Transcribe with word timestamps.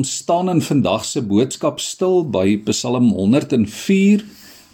Ons 0.00 0.14
staan 0.16 0.48
in 0.48 0.62
vandag 0.64 1.02
se 1.04 1.20
boodskap 1.20 1.80
stil 1.84 2.22
by 2.32 2.54
Psalm 2.64 3.10
104, 3.12 4.22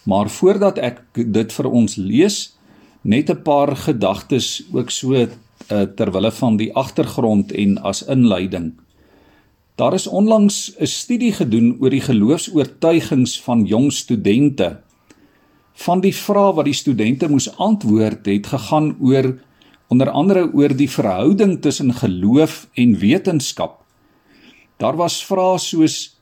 maar 0.06 0.28
voordat 0.30 0.76
ek 0.78 1.00
dit 1.34 1.54
vir 1.56 1.66
ons 1.66 1.96
lees, 1.98 2.36
net 3.02 3.30
'n 3.32 3.42
paar 3.42 3.72
gedagtes 3.74 4.62
ook 4.70 4.90
so 4.94 5.18
uh, 5.18 5.26
ter 5.98 6.12
wille 6.14 6.30
van 6.30 6.58
die 6.60 6.68
agtergrond 6.82 7.50
en 7.52 7.74
as 7.82 8.04
inleiding. 8.06 8.68
Daar 9.74 9.94
is 9.98 10.06
onlangs 10.06 10.76
'n 10.78 10.86
studie 10.86 11.32
gedoen 11.32 11.74
oor 11.80 11.90
die 11.90 12.06
geloofs-oortuigings 12.06 13.40
van 13.42 13.64
jong 13.66 13.90
studente. 13.92 14.78
Van 15.74 16.00
die 16.00 16.14
vrae 16.14 16.54
wat 16.54 16.64
die 16.70 16.80
studente 16.82 17.28
moes 17.28 17.50
antwoord, 17.58 18.26
het 18.26 18.46
gegaan 18.46 18.94
oor 19.00 19.34
onder 19.88 20.10
andere 20.10 20.52
oor 20.54 20.76
die 20.76 20.90
verhouding 20.90 21.62
tussen 21.62 21.94
geloof 21.94 22.68
en 22.74 22.98
wetenskap. 22.98 23.85
Daar 24.76 24.96
was 24.96 25.22
vrae 25.24 25.58
soos 25.58 26.16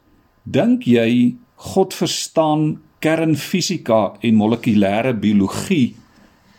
dink 0.44 0.84
jy 0.86 1.34
God 1.72 1.94
verstaan 1.94 2.78
kernfisika 3.04 4.14
en 4.24 4.38
molekulêre 4.38 5.14
biologie 5.16 5.96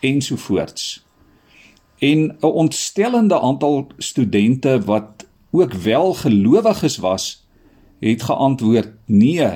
ensovoorts. 0.05 1.05
En 1.99 2.19
'n 2.41 2.45
ontstellende 2.45 3.39
aantal 3.39 3.87
studente 3.97 4.81
wat 4.85 5.25
ook 5.51 5.73
wel 5.73 6.13
gelowiges 6.13 6.97
was, 6.97 7.45
het 7.99 8.23
geantwoord: 8.23 8.91
"Nee. 9.05 9.49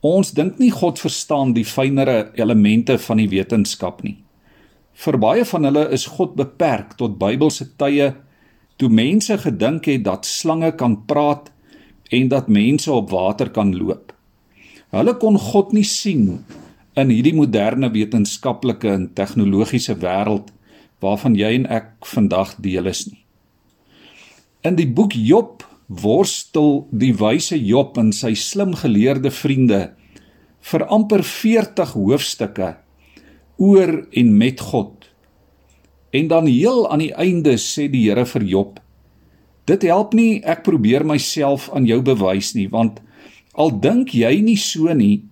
Ons 0.00 0.30
dink 0.30 0.58
nie 0.58 0.70
God 0.70 0.98
verstaan 0.98 1.52
die 1.52 1.64
fynere 1.64 2.30
elemente 2.34 2.98
van 2.98 3.16
die 3.16 3.28
wetenskap 3.28 4.02
nie." 4.02 4.24
Vir 4.92 5.18
baie 5.18 5.44
van 5.44 5.64
hulle 5.64 5.88
is 5.90 6.06
God 6.06 6.34
beperk 6.34 6.92
tot 6.92 7.18
Bybelse 7.18 7.76
tye 7.76 8.14
toe 8.76 8.88
mense 8.92 9.38
gedink 9.38 9.88
het 9.88 10.04
dat 10.04 10.26
slange 10.28 10.72
kan 10.76 10.98
praat 11.08 11.50
en 12.12 12.28
dat 12.28 12.48
mense 12.48 12.92
op 12.92 13.10
water 13.10 13.50
kan 13.50 13.74
loop. 13.76 14.12
Hulle 14.94 15.16
kon 15.20 15.38
God 15.38 15.72
nie 15.72 15.86
sien 15.86 16.44
in 16.96 17.10
hierdie 17.12 17.34
moderne 17.36 17.90
wetenskaplike 17.92 18.88
en 18.92 19.08
tegnologiese 19.18 19.98
wêreld 20.00 20.52
waarvan 21.04 21.36
jy 21.36 21.52
en 21.58 21.66
ek 21.68 22.06
vandag 22.08 22.54
deel 22.64 22.88
is 22.88 23.04
nie. 23.10 23.20
In 24.64 24.78
die 24.78 24.88
boek 24.88 25.14
Job 25.14 25.66
worstel 25.86 26.86
die 26.90 27.12
wyse 27.14 27.58
Job 27.60 27.98
en 28.00 28.10
sy 28.16 28.32
slim 28.34 28.74
geleerde 28.80 29.30
vriende 29.30 29.82
vir 30.70 30.86
amper 30.90 31.22
40 31.22 31.92
hoofstukke 31.94 32.72
oor 33.62 33.92
en 34.10 34.32
met 34.38 34.60
God. 34.60 34.95
En 36.16 36.28
dan 36.32 36.46
heel 36.48 36.86
aan 36.88 37.02
die 37.04 37.12
einde 37.12 37.58
sê 37.60 37.90
die 37.92 38.06
Here 38.06 38.24
vir 38.24 38.44
Job: 38.48 38.78
Dit 39.68 39.82
help 39.84 40.14
nie 40.16 40.40
ek 40.46 40.62
probeer 40.64 41.04
myself 41.04 41.68
aan 41.74 41.88
jou 41.88 42.00
bewys 42.06 42.54
nie, 42.56 42.68
want 42.72 43.02
al 43.52 43.74
dink 43.82 44.14
jy 44.16 44.38
nie 44.40 44.56
so 44.60 44.92
nie, 44.94 45.26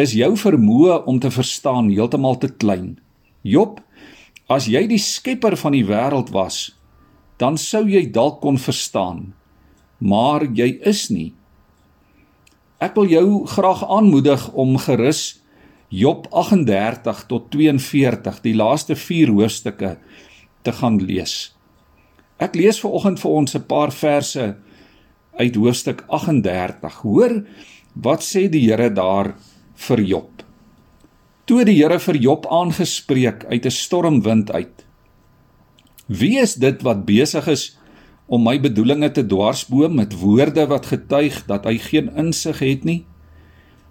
is 0.00 0.14
jou 0.16 0.32
vermoë 0.38 1.02
om 1.10 1.20
te 1.20 1.30
verstaan 1.30 1.90
heeltemal 1.90 2.38
te 2.40 2.48
klein. 2.48 2.94
Job, 3.42 3.80
as 4.48 4.68
jy 4.70 4.86
die 4.88 5.00
skepper 5.02 5.56
van 5.60 5.76
die 5.76 5.84
wêreld 5.84 6.32
was, 6.32 6.72
dan 7.38 7.58
sou 7.60 7.84
jy 7.88 8.06
dalk 8.12 8.40
kon 8.40 8.56
verstaan, 8.60 9.32
maar 9.98 10.46
jy 10.46 10.70
is 10.86 11.08
nie. 11.10 11.32
Ek 12.80 12.96
wil 12.96 13.10
jou 13.10 13.26
graag 13.48 13.84
aanmoedig 13.88 14.48
om 14.52 14.76
gerus 14.78 15.40
Job 15.94 16.26
38 16.30 17.26
tot 17.30 17.50
42, 17.54 18.40
die 18.42 18.54
laaste 18.56 18.96
4 18.98 19.30
hoofstukke 19.30 19.92
te 20.66 20.72
gaan 20.74 20.96
lees. 20.98 21.52
Ek 22.42 22.56
lees 22.58 22.80
ver 22.82 22.96
oggend 22.98 23.20
vir 23.22 23.30
ons 23.30 23.54
'n 23.54 23.66
paar 23.70 23.92
verse 23.92 24.56
uit 25.38 25.54
hoofstuk 25.54 26.02
38. 26.08 26.94
Hoor 27.02 27.44
wat 27.94 28.22
sê 28.26 28.48
die 28.50 28.64
Here 28.66 28.90
daar 28.90 29.34
vir 29.74 30.00
Job. 30.00 30.42
Toe 31.46 31.64
die 31.64 31.76
Here 31.78 31.98
vir 31.98 32.16
Job 32.16 32.46
aangespreek 32.50 33.44
uit 33.44 33.64
'n 33.66 33.70
stormwind 33.70 34.50
uit. 34.50 34.84
Wie 36.08 36.38
is 36.40 36.54
dit 36.54 36.82
wat 36.82 37.06
besig 37.06 37.46
is 37.46 37.78
om 38.26 38.42
my 38.42 38.58
bedoelinge 38.60 39.12
te 39.12 39.26
dwarsboom 39.26 39.94
met 39.94 40.18
woorde 40.18 40.66
wat 40.66 40.86
getuig 40.86 41.46
dat 41.46 41.64
hy 41.64 41.78
geen 41.78 42.10
insig 42.16 42.58
het 42.58 42.84
nie? 42.84 43.06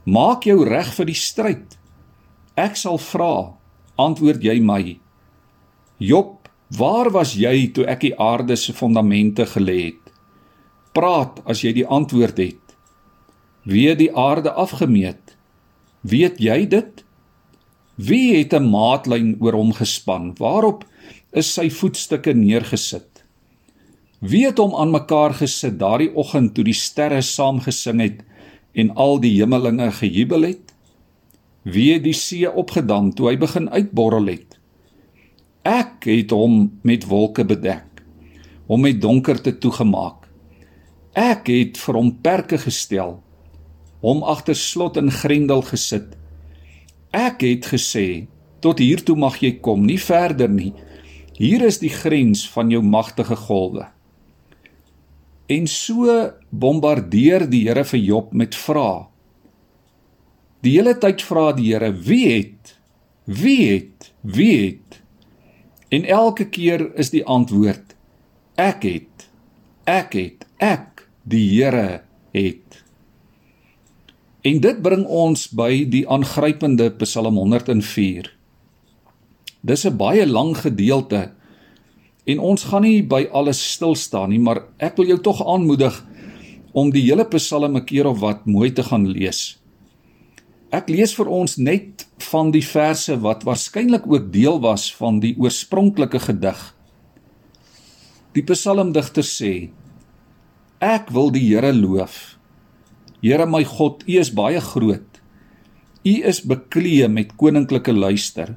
Maak 0.05 0.43
jou 0.43 0.67
reg 0.67 0.93
vir 0.93 1.05
die 1.05 1.15
stryd. 1.15 1.77
Ek 2.53 2.75
sal 2.77 2.99
vra, 3.01 3.57
antwoord 3.97 4.43
jy 4.45 4.59
my. 4.61 4.99
Job, 5.97 6.49
waar 6.77 7.09
was 7.09 7.31
jy 7.33 7.71
toe 7.73 7.87
ek 7.89 8.03
die 8.05 8.13
aarde 8.21 8.53
se 8.61 8.75
fondamente 8.77 9.47
gelê 9.49 9.77
het? 9.87 10.11
Praat 10.93 11.39
as 11.49 11.63
jy 11.65 11.71
die 11.79 11.87
antwoord 11.89 12.37
het. 12.37 12.75
Wie 13.65 13.87
het 13.89 13.97
die 13.97 14.11
aarde 14.13 14.53
afgemeet? 14.53 15.33
Weet 16.05 16.37
jy 16.37 16.67
dit? 16.69 17.01
Wie 17.97 18.37
het 18.37 18.53
'n 18.53 18.69
maatlyn 18.69 19.37
oor 19.41 19.57
hom 19.57 19.73
gespan? 19.73 20.35
Waarop 20.37 20.85
is 21.33 21.49
sy 21.53 21.69
voetstukke 21.69 22.33
neergesit? 22.33 23.23
Wie 24.19 24.45
het 24.45 24.57
hom 24.57 24.75
aan 24.75 24.91
mekaar 24.91 25.33
gesit 25.33 25.79
daardie 25.79 26.13
oggend 26.15 26.53
toe 26.53 26.63
die 26.63 26.77
sterre 26.77 27.21
saam 27.21 27.59
gesing 27.59 27.99
het 27.99 28.23
en 28.73 28.93
al 28.95 29.19
die 29.19 29.41
hemelinge 29.41 29.91
gejubel 29.91 30.41
het? 30.41 30.62
Wie 31.63 31.93
het 31.93 32.03
die 32.03 32.15
see 32.17 32.49
opgedam 32.49 33.13
toe 33.15 33.29
hy 33.29 33.37
begin 33.39 33.69
uitborrel 33.71 34.27
het? 34.33 34.57
Ek 35.63 36.03
het 36.09 36.33
hom 36.35 36.73
met 36.83 37.05
wolke 37.07 37.45
bedek, 37.47 38.03
hom 38.67 38.83
met 38.83 38.99
donkerte 38.99 39.55
toegemaak. 39.63 40.27
Ek 41.15 41.47
het 41.47 41.79
vir 41.79 41.95
hom 41.95 42.09
perke 42.25 42.59
gestel, 42.59 43.21
hom 44.03 44.25
agter 44.27 44.57
slot 44.59 44.99
en 44.99 45.11
grendel 45.11 45.63
gesit. 45.69 46.17
Ek 47.15 47.45
het 47.47 47.69
gesê, 47.71 48.27
tot 48.59 48.83
hier 48.83 48.99
toe 49.05 49.15
mag 49.15 49.39
jy 49.39 49.53
kom, 49.63 49.85
nie 49.87 49.99
verder 50.01 50.51
nie. 50.51 50.73
Hier 51.39 51.63
is 51.63 51.79
die 51.79 51.93
grens 51.93 52.43
van 52.51 52.73
jou 52.73 52.83
magtige 52.83 53.37
golwe. 53.39 53.87
En 55.47 55.67
so 55.67 56.11
bombardeer 56.51 57.47
die 57.47 57.63
Here 57.69 57.87
vir 57.87 57.99
Job 58.03 58.35
met 58.35 58.55
vrae. 58.55 59.12
Die 60.63 60.77
hele 60.77 60.95
tyd 60.95 61.21
vra 61.21 61.51
die 61.51 61.73
Here: 61.73 61.91
"Wie 61.91 62.27
het? 62.31 62.77
Wie 63.25 63.71
het? 63.71 64.13
Wie 64.21 64.57
het?" 64.65 65.01
En 65.89 66.05
elke 66.05 66.49
keer 66.49 66.95
is 66.95 67.09
die 67.09 67.25
antwoord: 67.25 67.95
"Ek 68.55 68.83
het. 68.83 69.27
Ek 69.83 70.13
het. 70.13 70.47
Ek 70.57 71.09
die 71.27 71.43
Here 71.55 72.03
het. 72.31 72.83
En 74.43 74.59
dit 74.59 74.81
bring 74.83 75.05
ons 75.07 75.47
by 75.55 75.85
die 75.87 76.03
aangrypende 76.11 76.89
Psalm 76.99 77.37
104. 77.39 78.27
Dis 79.61 79.85
'n 79.85 79.97
baie 79.97 80.25
lang 80.27 80.55
gedeelte 80.57 81.31
en 82.25 82.39
ons 82.39 82.63
gaan 82.63 82.81
nie 82.81 83.03
by 83.03 83.27
alles 83.31 83.71
stil 83.73 83.95
staan 83.95 84.29
nie, 84.29 84.39
maar 84.39 84.63
ek 84.79 84.97
wil 84.97 85.07
jou 85.07 85.19
tog 85.19 85.47
aanmoedig 85.47 86.05
om 86.73 86.91
die 86.91 87.01
hele 87.01 87.25
Psalm 87.25 87.77
'n 87.77 87.85
keer 87.85 88.07
of 88.07 88.19
wat 88.19 88.45
mooi 88.45 88.71
te 88.71 88.83
gaan 88.83 89.07
lees. 89.07 89.62
Ek 90.73 90.87
lees 90.89 91.11
vir 91.13 91.27
ons 91.29 91.59
net 91.61 92.07
van 92.31 92.49
die 92.49 92.63
verse 92.65 93.13
wat 93.21 93.43
waarskynlik 93.45 94.07
ook 94.09 94.31
deel 94.33 94.55
was 94.63 94.87
van 94.97 95.19
die 95.21 95.35
oorspronklike 95.37 96.17
gedig. 96.23 96.61
Die 98.33 98.41
psalmdigter 98.41 99.25
sê: 99.27 99.69
Ek 100.81 101.11
wil 101.13 101.29
die 101.35 101.43
Here 101.45 101.69
loof. 101.77 102.39
Here 103.21 103.45
my 103.45 103.61
God, 103.69 104.01
U 104.09 104.17
is 104.17 104.31
baie 104.33 104.59
groot. 104.59 105.19
U 106.03 106.13
is 106.31 106.41
beklee 106.41 107.05
met 107.07 107.35
koninklike 107.37 107.93
luister. 107.93 108.55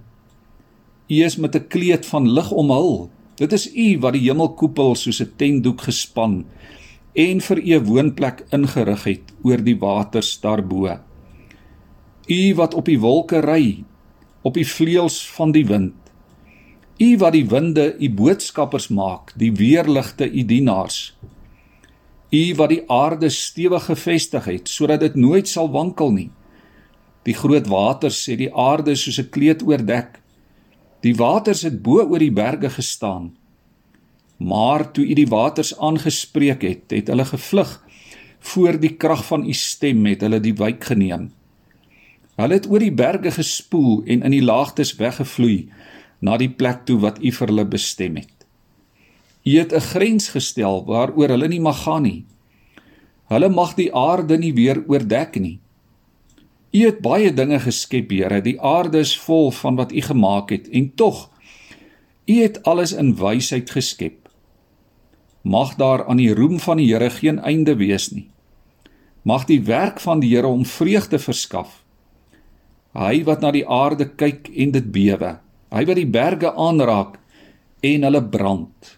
U 1.13 1.17
is 1.23 1.37
met 1.37 1.55
'n 1.55 1.69
kleed 1.69 2.07
van 2.07 2.33
lig 2.33 2.51
omhul. 2.51 3.11
Dit 3.37 3.53
is 3.53 3.69
U 3.69 3.99
wat 4.01 4.17
die 4.17 4.25
hemelkoepel 4.25 4.95
soos 4.95 5.21
'n 5.21 5.37
tentdoek 5.37 5.81
gespan 5.85 6.47
en 7.15 7.41
vir 7.41 7.59
U 7.59 7.81
woonplek 7.81 8.47
ingerig 8.53 9.05
het 9.05 9.33
oor 9.45 9.61
die 9.61 9.77
waters 9.77 10.41
daarbo. 10.41 10.99
U 12.27 12.55
wat 12.59 12.75
op 12.75 12.89
die 12.91 12.99
wolke 12.99 13.39
ry, 13.39 13.85
op 14.43 14.57
die 14.59 14.67
vleuels 14.67 15.21
van 15.31 15.53
die 15.55 15.67
wind. 15.67 15.95
U 16.99 17.09
wat 17.21 17.37
die 17.37 17.45
winde 17.47 17.93
U 18.03 18.09
boodskappers 18.19 18.89
maak, 18.89 19.31
die 19.39 19.53
weerligte 19.55 20.27
U 20.27 20.43
dienaars. 20.43 21.15
U 22.35 22.43
wat 22.59 22.73
die 22.73 22.83
aarde 22.91 23.31
stewig 23.31 23.87
gevestig 23.87 24.49
het 24.51 24.69
sodat 24.69 25.05
dit 25.05 25.15
nooit 25.15 25.47
sal 25.47 25.71
wankel 25.71 26.11
nie. 26.11 26.31
Die 27.23 27.35
groot 27.35 27.71
waters 27.71 28.19
sê 28.27 28.35
die 28.39 28.51
aarde 28.51 28.97
soos 28.97 29.19
'n 29.23 29.31
kleed 29.31 29.63
oordek. 29.63 30.19
Die 31.03 31.15
waters 31.15 31.63
het 31.63 31.83
bo 31.83 32.03
oor 32.03 32.19
die 32.19 32.33
berge 32.33 32.71
gestaan. 32.71 33.37
Maar 34.39 34.91
toe 34.91 35.05
u 35.07 35.15
die 35.15 35.31
waters 35.31 35.79
aangespreek 35.79 36.63
het, 36.63 36.91
het 36.91 37.09
hulle 37.09 37.25
gevlug 37.25 37.83
voor 38.41 38.81
die 38.81 38.97
krag 38.97 39.25
van 39.27 39.47
u 39.47 39.53
stem 39.53 40.07
het 40.07 40.21
hulle 40.21 40.41
die 40.41 40.55
wyk 40.55 40.85
geneem. 40.85 41.36
Hulle 42.37 42.59
het 42.59 42.69
oor 42.69 42.83
die 42.85 42.93
berge 42.93 43.33
gespoel 43.33 44.03
en 44.05 44.23
in 44.23 44.35
die 44.35 44.45
laagtes 44.45 44.95
weggevloei 45.01 45.69
na 46.21 46.37
die 46.41 46.51
plek 46.53 46.85
toe 46.89 46.99
wat 47.01 47.21
u 47.21 47.33
vir 47.33 47.53
hulle 47.53 47.65
bestem 47.65 48.17
het. 48.21 48.33
U 49.47 49.53
het 49.59 49.73
'n 49.73 49.81
grens 49.81 50.29
gestel 50.29 50.85
waaroor 50.85 51.29
hulle 51.29 51.49
nie 51.49 51.61
mag 51.61 51.83
gaan 51.83 52.03
nie. 52.03 52.25
Hulle 53.29 53.49
mag 53.49 53.75
die 53.75 53.95
aarde 53.95 54.39
nie 54.39 54.53
weer 54.55 54.85
oordek 54.87 55.39
nie. 55.41 55.61
U 56.73 56.79
het 56.85 57.01
baie 57.01 57.33
dinge 57.33 57.61
geskep, 57.61 58.11
Here. 58.11 58.41
Die 58.43 58.61
aarde 58.61 58.99
is 58.99 59.19
vol 59.19 59.51
van 59.51 59.77
wat 59.77 59.93
U 59.93 60.01
gemaak 60.01 60.51
het 60.51 60.69
en 60.69 60.95
tog 60.95 61.31
U 62.27 62.43
het 62.43 62.63
alles 62.63 62.93
in 62.93 63.17
wysheid 63.17 63.71
geskep. 63.71 64.29
Mag 65.43 65.75
daar 65.75 66.07
aan 66.07 66.17
die 66.17 66.35
roem 66.35 66.59
van 66.61 66.77
die 66.77 66.93
Here 66.93 67.11
geen 67.11 67.39
einde 67.39 67.77
wees 67.77 68.11
nie. 68.11 68.27
Mag 69.23 69.45
die 69.45 69.63
werk 69.63 70.01
van 70.01 70.21
die 70.21 70.35
Here 70.35 70.47
hom 70.47 70.65
vreugde 70.67 71.19
verskaf. 71.19 71.86
Hy 72.97 73.27
wat 73.29 73.43
na 73.45 73.53
die 73.53 73.67
aarde 73.69 74.09
kyk 74.17 74.49
en 74.57 74.73
dit 74.73 74.87
bewe. 74.93 75.37
Hy 75.69 75.83
wat 75.85 75.99
die 75.99 76.09
berge 76.09 76.53
aanraak 76.57 77.19
en 77.85 78.07
hulle 78.09 78.23
brand. 78.25 78.97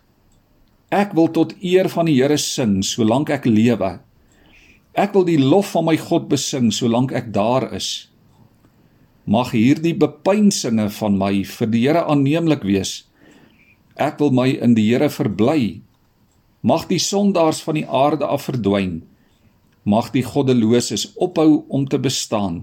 Ek 0.94 1.16
wil 1.18 1.32
tot 1.34 1.56
eer 1.58 1.90
van 1.90 2.06
die 2.08 2.14
Here 2.20 2.38
sing 2.38 2.78
solank 2.86 3.32
ek 3.34 3.48
lewe. 3.50 3.98
Ek 4.94 5.12
wil 5.16 5.26
die 5.26 5.40
lof 5.40 5.74
van 5.74 5.88
my 5.90 5.96
God 6.00 6.30
besing 6.30 6.70
solank 6.72 7.12
ek 7.12 7.32
daar 7.34 7.68
is. 7.74 8.08
Mag 9.28 9.52
hierdie 9.52 9.96
bepeinsinge 9.98 10.88
van 10.94 11.18
my 11.18 11.42
vir 11.44 11.68
die 11.74 11.82
Here 11.84 12.06
aanneemlik 12.06 12.62
wees. 12.64 13.02
Ek 13.98 14.16
wil 14.22 14.30
my 14.30 14.48
in 14.54 14.78
die 14.78 14.86
Here 14.86 15.10
verbly. 15.10 15.82
Mag 16.62 16.86
die 16.88 17.02
sondaars 17.02 17.60
van 17.66 17.82
die 17.82 17.86
aarde 17.86 18.30
af 18.30 18.46
verdwyn. 18.46 19.02
Mag 19.84 20.14
die 20.14 20.24
goddeloses 20.24 21.10
ophou 21.18 21.64
om 21.68 21.84
te 21.90 21.98
bestaan. 21.98 22.62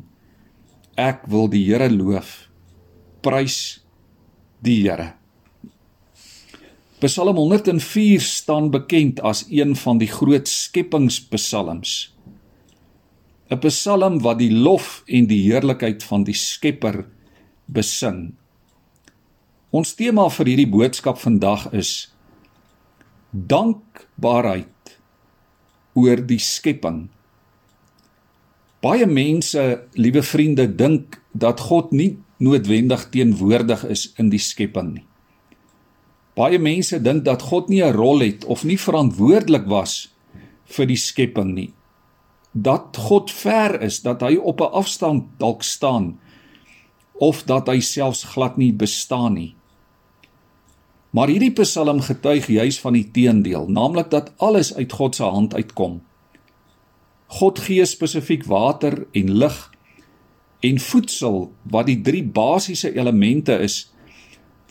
Ek 0.95 1.25
wil 1.27 1.49
die 1.51 1.65
Here 1.67 1.89
loof. 1.91 2.47
Prys 3.19 3.83
die 4.63 4.79
Here. 4.85 5.11
Psalm 7.03 7.35
104 7.35 8.23
staan 8.23 8.71
bekend 8.71 9.19
as 9.19 9.43
een 9.51 9.75
van 9.75 9.99
die 9.99 10.07
groot 10.07 10.47
skepingspsalms. 10.47 12.15
'n 13.51 13.59
Psalm 13.59 14.21
wat 14.23 14.39
die 14.39 14.51
lof 14.51 15.03
en 15.05 15.27
die 15.27 15.43
heerlikheid 15.51 16.03
van 16.03 16.23
die 16.23 16.33
Skepper 16.33 17.05
besing. 17.67 18.33
Ons 19.71 19.93
tema 19.93 20.29
vir 20.29 20.45
hierdie 20.47 20.71
boodskap 20.71 21.19
vandag 21.19 21.67
is 21.73 22.07
dankbaarheid 23.31 24.97
oor 25.93 26.23
die 26.23 26.39
skepping. 26.39 27.09
Baie 28.85 29.07
mense, 29.09 29.61
liewe 29.97 30.21
vriende, 30.21 30.67
dink 30.69 31.17
dat 31.33 31.63
God 31.71 31.89
nie 31.95 32.19
noodwendig 32.37 33.07
teenwoordig 33.09 33.85
is 33.89 34.11
in 34.21 34.29
die 34.29 34.41
skepping 34.41 34.91
nie. 34.99 35.05
Baie 36.37 36.59
mense 36.61 36.99
dink 37.01 37.23
dat 37.25 37.47
God 37.49 37.71
nie 37.71 37.81
'n 37.81 37.95
rol 37.95 38.21
het 38.21 38.45
of 38.45 38.63
nie 38.63 38.77
verantwoordelik 38.77 39.65
was 39.65 40.13
vir 40.65 40.85
die 40.85 40.99
skepping 41.01 41.55
nie. 41.55 41.73
Dat 42.53 42.97
God 43.07 43.31
ver 43.31 43.81
is, 43.81 44.01
dat 44.01 44.21
hy 44.21 44.35
op 44.35 44.61
'n 44.61 44.75
afstand 44.81 45.23
dalk 45.39 45.63
staan 45.63 46.19
of 47.13 47.43
dat 47.43 47.67
hy 47.67 47.79
selfs 47.79 48.23
glad 48.23 48.57
nie 48.57 48.73
bestaan 48.73 49.33
nie. 49.33 49.55
Maar 51.09 51.27
hierdie 51.27 51.51
Psalm 51.51 52.01
getuig 52.01 52.47
juis 52.47 52.79
van 52.79 52.93
die 52.93 53.11
teendeel, 53.11 53.67
naamlik 53.67 54.09
dat 54.09 54.33
alles 54.37 54.75
uit 54.75 54.91
God 54.91 55.15
se 55.15 55.23
hand 55.23 55.55
uitkom. 55.55 56.01
God 57.27 57.59
gee 57.59 57.85
spesifiek 57.85 58.45
water 58.47 59.05
en 59.13 59.31
lig 59.41 59.57
en 60.65 60.79
voedsel 60.79 61.51
wat 61.71 61.89
die 61.89 61.99
drie 62.01 62.23
basiese 62.23 62.93
elemente 62.95 63.57
is 63.61 63.89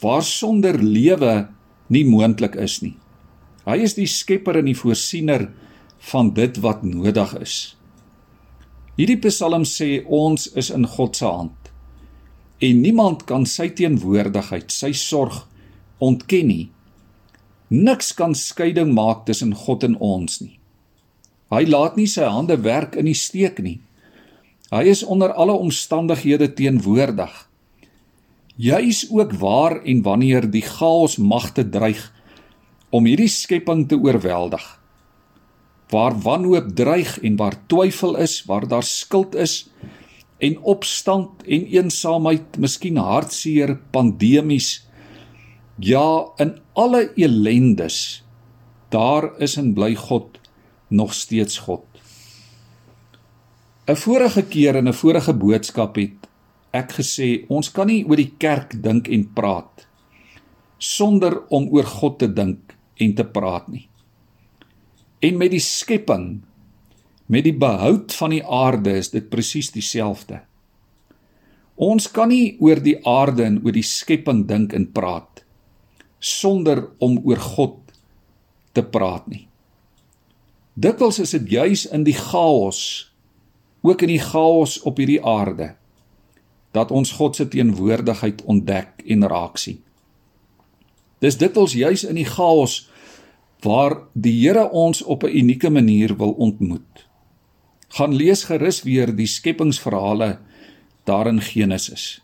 waarsonder 0.03 0.79
lewe 0.83 1.49
nie 1.89 2.05
moontlik 2.05 2.57
is 2.61 2.81
nie. 2.83 2.97
Hy 3.65 3.79
is 3.85 3.97
die 3.97 4.09
skepper 4.11 4.59
en 4.61 4.69
die 4.69 4.77
voorsiener 4.77 5.49
van 6.11 6.33
dit 6.37 6.59
wat 6.65 6.83
nodig 6.85 7.33
is. 7.41 7.55
Hierdie 8.99 9.19
Psalm 9.25 9.65
sê 9.67 10.05
ons 10.07 10.47
is 10.55 10.71
in 10.71 10.87
God 10.87 11.17
se 11.17 11.27
hand 11.27 11.71
en 12.65 12.81
niemand 12.81 13.25
kan 13.29 13.43
sy 13.45 13.67
teenwoordigheid, 13.77 14.71
sy 14.73 14.93
sorg 14.97 15.43
ontken 16.01 16.47
nie. 16.49 16.69
Niks 17.75 18.13
kan 18.17 18.33
skeiding 18.39 18.95
maak 18.95 19.25
tussen 19.27 19.53
God 19.65 19.85
en 19.85 19.99
ons 19.99 20.39
nie. 20.41 20.55
Hy 21.53 21.65
laat 21.69 21.97
nie 21.97 22.09
sy 22.11 22.27
hande 22.29 22.57
werk 22.65 22.97
in 23.01 23.09
die 23.09 23.19
steek 23.19 23.61
nie. 23.63 23.81
Hy 24.73 24.85
is 24.91 25.05
onder 25.05 25.33
alle 25.33 25.55
omstandighede 25.55 26.51
teenwoordig. 26.57 27.33
Juis 28.57 29.05
ook 29.11 29.35
waar 29.41 29.81
en 29.83 30.03
wanneer 30.03 30.47
die 30.51 30.65
chaos 30.65 31.19
magte 31.19 31.67
dreig 31.69 32.01
om 32.95 33.07
hierdie 33.07 33.31
skepping 33.31 33.89
te 33.91 33.99
oorweldig. 33.99 34.65
Waar 35.91 36.17
wanhoop 36.23 36.73
dreig 36.79 37.19
en 37.23 37.37
waar 37.37 37.59
twyfel 37.69 38.17
is, 38.23 38.41
waar 38.49 38.67
daar 38.69 38.87
skuld 38.87 39.35
is 39.35 39.67
en 40.39 40.59
opstand 40.63 41.45
en 41.47 41.67
eensaamheid, 41.71 42.59
miskien 42.59 42.99
hartseer, 42.99 43.77
pandemies, 43.95 44.85
Ja, 45.83 46.31
in 46.39 46.61
alle 46.73 47.11
elendes 47.19 48.23
daar 48.95 49.33
is 49.43 49.57
en 49.59 49.73
bly 49.75 49.97
God 49.99 50.39
nog 50.95 51.15
steeds 51.15 51.59
God. 51.59 51.85
'n 53.87 53.97
Vorige 53.97 54.43
keer 54.43 54.77
in 54.77 54.89
'n 54.89 54.93
vorige 54.93 55.35
boodskap 55.35 55.97
het 55.97 56.29
ek 56.73 56.93
gesê 56.93 57.45
ons 57.49 57.71
kan 57.71 57.87
nie 57.87 58.05
oor 58.09 58.17
die 58.17 58.35
kerk 58.39 58.83
dink 58.83 59.09
en 59.09 59.29
praat 59.35 59.87
sonder 60.79 61.37
om 61.55 61.69
oor 61.73 61.87
God 61.87 62.19
te 62.19 62.29
dink 62.29 62.75
en 63.01 63.15
te 63.15 63.25
praat 63.25 63.69
nie. 63.69 63.87
En 65.21 65.39
met 65.39 65.51
die 65.51 65.63
skepping, 65.63 66.43
met 67.27 67.45
die 67.47 67.57
behoud 67.57 68.13
van 68.13 68.35
die 68.35 68.43
aarde 68.45 68.99
is 68.99 69.11
dit 69.15 69.31
presies 69.31 69.71
dieselfde. 69.73 70.43
Ons 71.75 72.11
kan 72.13 72.29
nie 72.29 72.57
oor 72.61 72.83
die 72.83 72.99
aarde 73.09 73.47
en 73.47 73.63
oor 73.65 73.75
die 73.75 73.87
skepping 73.87 74.45
dink 74.47 74.75
en 74.77 74.91
praat 74.93 75.43
sonder 76.25 76.87
om 77.05 77.19
oor 77.25 77.41
God 77.57 77.81
te 78.73 78.83
praat 78.83 79.27
nie. 79.29 79.45
Dikwels 80.75 81.21
is 81.23 81.31
dit 81.31 81.51
juis 81.55 81.85
in 81.87 82.03
die 82.03 82.17
chaos, 82.19 83.13
ook 83.87 84.03
in 84.03 84.11
die 84.11 84.23
chaos 84.23 84.81
op 84.83 84.99
hierdie 84.99 85.21
aarde, 85.23 85.77
dat 86.75 86.91
ons 86.91 87.13
God 87.15 87.39
se 87.39 87.47
teenwoordigheid 87.49 88.43
ontdek 88.51 89.05
en 89.07 89.23
raak 89.31 89.61
sien. 89.63 89.79
Dis 91.23 91.39
dikwels 91.39 91.77
juis 91.79 92.03
in 92.05 92.19
die 92.19 92.27
chaos 92.27 92.89
waar 93.63 94.01
die 94.13 94.35
Here 94.35 94.67
ons 94.71 95.03
op 95.03 95.23
'n 95.25 95.31
unieke 95.31 95.71
manier 95.71 96.17
wil 96.17 96.33
ontmoet. 96.33 97.07
Gaan 97.89 98.15
lees 98.15 98.45
gerus 98.45 98.83
weer 98.83 99.15
die 99.15 99.27
skepingsverhale 99.27 100.39
daar 101.05 101.27
in 101.27 101.41
Genesis. 101.41 102.21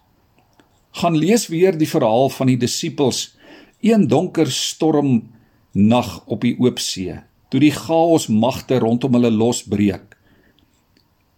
Gaan 0.91 1.17
lees 1.17 1.47
weer 1.47 1.79
die 1.79 1.89
verhaal 1.89 2.29
van 2.29 2.47
die 2.47 2.57
disippels 2.57 3.37
een 3.81 4.09
donker 4.09 4.51
storm 4.51 5.31
nag 5.73 6.27
op 6.27 6.41
die 6.41 6.57
oop 6.59 6.79
see 6.79 7.30
toe 7.51 7.61
die 7.63 7.75
chaos 7.75 8.29
magte 8.31 8.79
rondom 8.83 9.17
hulle 9.19 9.31
losbreek 9.35 10.17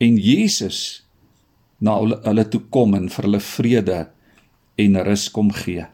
en 0.03 0.19
Jesus 0.21 1.03
na 1.83 1.97
hulle, 1.99 2.19
hulle 2.25 2.45
toe 2.53 2.63
kom 2.75 2.95
en 2.99 3.09
vir 3.13 3.29
hulle 3.29 3.43
vrede 3.43 3.99
en 4.83 4.99
rus 5.07 5.27
kom 5.35 5.51
gee. 5.53 5.85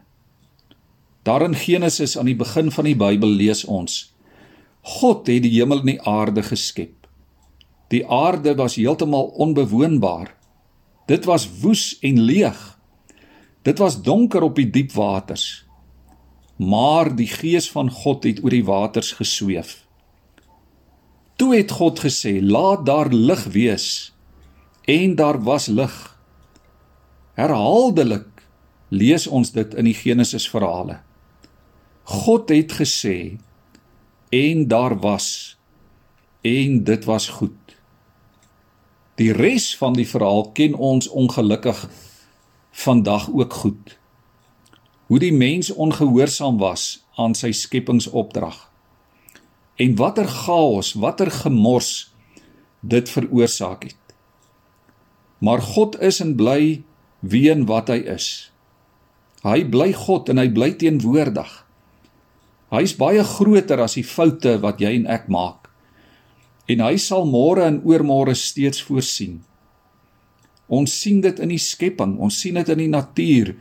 Daar 1.27 1.43
in 1.45 1.57
Genesis 1.57 2.15
aan 2.17 2.29
die 2.29 2.37
begin 2.37 2.71
van 2.71 2.87
die 2.87 2.97
Bybel 2.97 3.35
lees 3.41 3.65
ons 3.65 4.09
God 4.99 5.27
het 5.27 5.43
die 5.43 5.51
hemel 5.57 5.83
en 5.83 5.91
die 5.91 6.01
aarde 6.07 6.41
geskep. 6.45 6.93
Die 7.91 8.05
aarde 8.05 8.53
was 8.55 8.77
heeltemal 8.79 9.33
onbewoonbaar. 9.43 10.31
Dit 11.09 11.27
was 11.27 11.49
woes 11.61 11.97
en 12.05 12.21
leeg. 12.23 12.59
Dit 13.67 13.81
was 13.83 13.99
donker 14.01 14.45
op 14.45 14.55
die 14.55 14.69
diep 14.71 14.93
waters 14.95 15.49
maar 16.59 17.07
die 17.15 17.27
gees 17.27 17.69
van 17.71 17.87
God 17.91 18.25
het 18.27 18.43
oor 18.43 18.51
die 18.51 18.65
waters 18.67 19.13
gesweef. 19.15 19.87
Toe 21.49 21.57
het 21.57 21.71
God 21.71 21.99
gesê: 21.99 22.41
"Laat 22.41 22.85
daar 22.85 23.09
lig 23.09 23.43
wees." 23.43 24.13
En 24.85 25.15
daar 25.15 25.43
was 25.43 25.65
lig. 25.65 26.19
Herhaaldelik 27.33 28.45
lees 28.89 29.27
ons 29.27 29.51
dit 29.51 29.73
in 29.73 29.83
die 29.83 29.93
Genesis 29.93 30.49
verhale. 30.49 30.99
God 32.03 32.49
het 32.49 32.71
gesê 32.71 33.39
en 34.29 34.67
daar 34.67 34.99
was 34.99 35.57
en 36.41 36.83
dit 36.83 37.05
was 37.05 37.29
goed. 37.29 37.77
Die 39.15 39.33
res 39.33 39.77
van 39.77 39.93
die 39.93 40.07
verhaal 40.07 40.51
ken 40.51 40.73
ons 40.73 41.07
ongelukkig 41.07 41.89
vandag 42.71 43.29
ook 43.29 43.53
goed 43.53 43.97
hoe 45.05 45.19
die 45.19 45.33
mens 45.33 45.73
ongehoorsaam 45.73 46.57
was 46.57 47.05
aan 47.15 47.33
sy 47.35 47.51
skepingsopdrag. 47.51 48.68
En 49.79 49.95
watter 49.95 50.27
chaos, 50.27 50.93
watter 50.99 51.31
gemors 51.31 52.09
dit 52.83 53.09
veroorsaak 53.09 53.87
het. 53.87 54.15
Maar 55.39 55.61
God 55.63 55.95
is 56.03 56.19
en 56.19 56.35
bly 56.35 56.81
wie 57.19 57.47
en 57.51 57.65
wat 57.69 57.91
hy 57.91 58.01
is. 58.11 58.51
Hy 59.43 59.63
bly 59.71 59.93
God 59.95 60.31
en 60.31 60.41
hy 60.41 60.49
bly 60.51 60.73
teenwoordig. 60.79 61.51
Hy 62.69 62.81
is 62.85 62.95
baie 62.99 63.23
groter 63.23 63.79
as 63.81 63.95
die 63.95 64.05
foute 64.05 64.57
wat 64.63 64.83
jy 64.83 64.91
en 64.99 65.07
ek 65.09 65.29
maak. 65.31 65.69
En 66.69 66.83
hy 66.85 66.97
sal 67.01 67.23
môre 67.25 67.63
en 67.65 67.79
oormôre 67.87 68.35
steeds 68.37 68.83
voorsien. 68.85 69.39
Ons 70.69 70.93
sien 71.01 71.23
dit 71.23 71.39
in 71.41 71.49
die 71.49 71.61
skepping, 71.61 72.19
ons 72.21 72.35
sien 72.35 72.59
dit 72.59 72.67
in 72.75 72.83
die 72.83 72.91
natuur. 72.91 73.55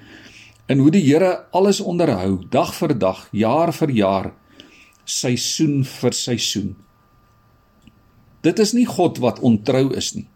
En 0.68 0.82
hoe 0.82 0.90
die 0.92 1.06
Here 1.06 1.46
alles 1.56 1.80
onderhou, 1.80 2.42
dag 2.52 2.74
vir 2.76 2.92
dag, 2.98 3.22
jaar 3.32 3.72
vir 3.72 3.94
jaar, 3.96 4.28
seisoen 5.08 5.82
vir 5.88 6.16
seisoen. 6.16 6.74
Dit 8.44 8.60
is 8.62 8.74
nie 8.76 8.86
God 8.86 9.18
wat 9.24 9.40
ontrou 9.44 9.88
is 9.96 10.12
nie. 10.14 10.28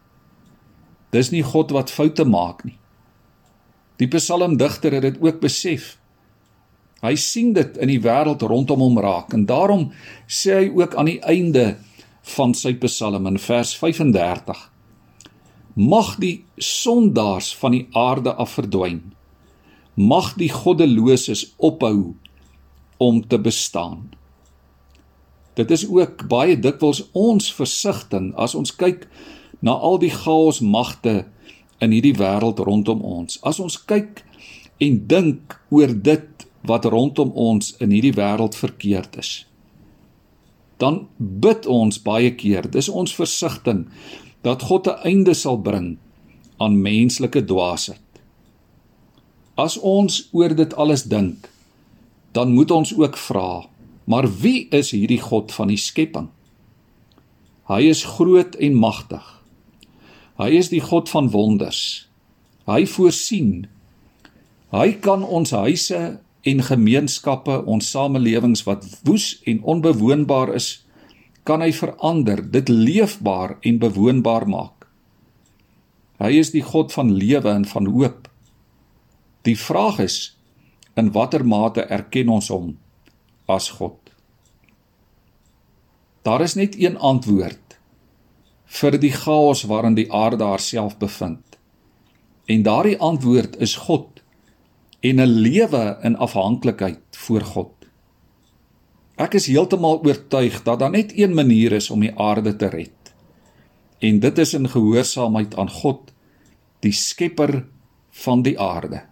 Dis 1.12 1.30
nie 1.30 1.44
God 1.44 1.74
wat 1.76 1.92
foute 1.92 2.24
maak 2.24 2.64
nie. 2.64 2.78
Die 4.00 4.08
psalmdigter 4.10 4.96
het 4.96 5.04
dit 5.06 5.20
ook 5.22 5.42
besef. 5.42 5.96
Hy 7.02 7.14
sien 7.20 7.52
dit 7.54 7.76
in 7.82 7.90
die 7.90 8.00
wêreld 8.02 8.42
rondom 8.46 8.82
hom 8.82 8.98
raak 9.02 9.34
en 9.36 9.44
daarom 9.46 9.90
sê 10.26 10.62
hy 10.62 10.68
ook 10.78 10.96
aan 10.96 11.10
die 11.10 11.20
einde 11.20 11.74
van 12.36 12.54
sy 12.54 12.74
psalm 12.82 13.26
in 13.26 13.38
vers 13.42 13.74
35 13.78 14.68
mag 15.74 16.14
die 16.22 16.44
sondaars 16.62 17.50
van 17.58 17.74
die 17.74 17.86
aarde 17.98 18.34
af 18.38 18.54
verdwyn 18.58 19.00
mag 19.98 20.32
die 20.38 20.50
goddeloses 20.52 21.46
ophou 21.58 22.14
om 23.02 23.22
te 23.26 23.38
bestaan 23.42 24.12
dit 25.59 25.71
is 25.71 25.85
ook 25.88 26.26
baie 26.28 26.56
dikwels 26.56 27.04
ons 27.12 27.52
versigtiging 27.52 28.32
as 28.40 28.56
ons 28.59 28.75
kyk 28.76 29.06
na 29.61 29.76
al 29.76 29.99
die 30.02 30.12
chaos 30.14 30.61
magte 30.61 31.25
in 31.82 31.94
hierdie 31.94 32.16
wêreld 32.18 32.62
rondom 32.62 33.02
ons 33.02 33.38
as 33.42 33.61
ons 33.61 33.78
kyk 33.85 34.25
en 34.82 35.00
dink 35.06 35.59
oor 35.71 35.92
dit 36.11 36.47
wat 36.66 36.87
rondom 36.87 37.32
ons 37.35 37.75
in 37.82 37.90
hierdie 37.94 38.16
wêreld 38.16 38.59
verkeerd 38.59 39.18
is 39.23 39.32
dan 40.82 41.04
bid 41.18 41.66
ons 41.71 42.00
baie 42.02 42.32
keer 42.35 42.66
dis 42.71 42.88
ons 42.88 43.14
versigtiging 43.14 43.87
dat 44.42 44.62
God 44.62 44.88
'n 44.88 45.02
einde 45.06 45.35
sal 45.35 45.59
bring 45.59 45.99
aan 46.62 46.82
menslike 46.82 47.44
dwaasheid. 47.44 48.00
As 49.54 49.78
ons 49.78 50.28
oor 50.32 50.54
dit 50.54 50.75
alles 50.75 51.02
dink, 51.02 51.49
dan 52.32 52.52
moet 52.52 52.71
ons 52.71 52.94
ook 52.97 53.16
vra, 53.16 53.66
maar 54.04 54.26
wie 54.42 54.68
is 54.75 54.90
hierdie 54.90 55.21
God 55.23 55.52
van 55.54 55.71
die 55.71 55.80
skepping? 55.80 56.28
Hy 57.71 57.85
is 57.87 58.04
groot 58.16 58.56
en 58.59 58.75
magtig. 58.75 59.23
Hy 60.40 60.50
is 60.59 60.73
die 60.73 60.82
God 60.82 61.11
van 61.12 61.30
wonders. 61.30 62.09
Hy 62.66 62.82
voorsien. 62.90 63.68
Hy 64.75 64.88
kan 65.04 65.23
ons 65.23 65.52
huise 65.54 66.00
en 66.42 66.62
gemeenskappe, 66.66 67.61
ons 67.71 67.90
samelewings 67.94 68.64
wat 68.66 68.87
woes 69.06 69.37
en 69.47 69.62
onbewoonbaar 69.62 70.54
is, 70.59 70.82
kan 71.47 71.62
hy 71.62 71.71
verander, 71.75 72.42
dit 72.54 72.68
leefbaar 72.71 73.56
en 73.66 73.78
bewoonbaar 73.82 74.47
maak. 74.50 74.87
Hy 76.23 76.35
is 76.38 76.52
die 76.54 76.62
God 76.62 76.94
van 76.94 77.11
lewe 77.14 77.50
en 77.50 77.66
van 77.66 77.87
hoop. 77.90 78.28
Die 79.47 79.59
vraag 79.59 79.99
is 80.02 80.18
in 80.99 81.11
watter 81.14 81.42
mate 81.47 81.87
erken 81.90 82.30
ons 82.30 82.50
hom 82.52 82.75
as 83.46 83.70
God? 83.70 83.99
Daar 86.22 86.40
is 86.40 86.54
net 86.54 86.78
een 86.78 86.99
antwoord 86.99 87.78
vir 88.72 88.96
die 88.99 89.12
chaos 89.12 89.64
waarin 89.68 89.96
die 89.99 90.08
aarde 90.12 90.44
haarself 90.44 90.96
bevind. 90.99 91.58
En 92.46 92.62
daardie 92.62 92.99
antwoord 92.99 93.58
is 93.61 93.76
God 93.87 94.22
en 95.00 95.20
'n 95.20 95.34
lewe 95.46 95.99
in 96.02 96.16
afhanklikheid 96.16 97.02
voor 97.11 97.40
God. 97.40 97.75
Ek 99.16 99.34
is 99.34 99.46
heeltemal 99.46 100.00
oortuig 100.04 100.62
dat 100.62 100.78
daar 100.78 100.90
net 100.90 101.12
een 101.18 101.34
manier 101.34 101.72
is 101.72 101.90
om 101.90 102.00
die 102.00 102.14
aarde 102.18 102.56
te 102.56 102.66
red. 102.66 103.14
En 103.99 104.18
dit 104.20 104.38
is 104.38 104.54
in 104.54 104.68
gehoorsaamheid 104.68 105.56
aan 105.56 105.70
God, 105.70 106.12
die 106.80 106.92
skepper 106.92 107.66
van 108.11 108.42
die 108.42 108.58
aarde. 108.61 109.12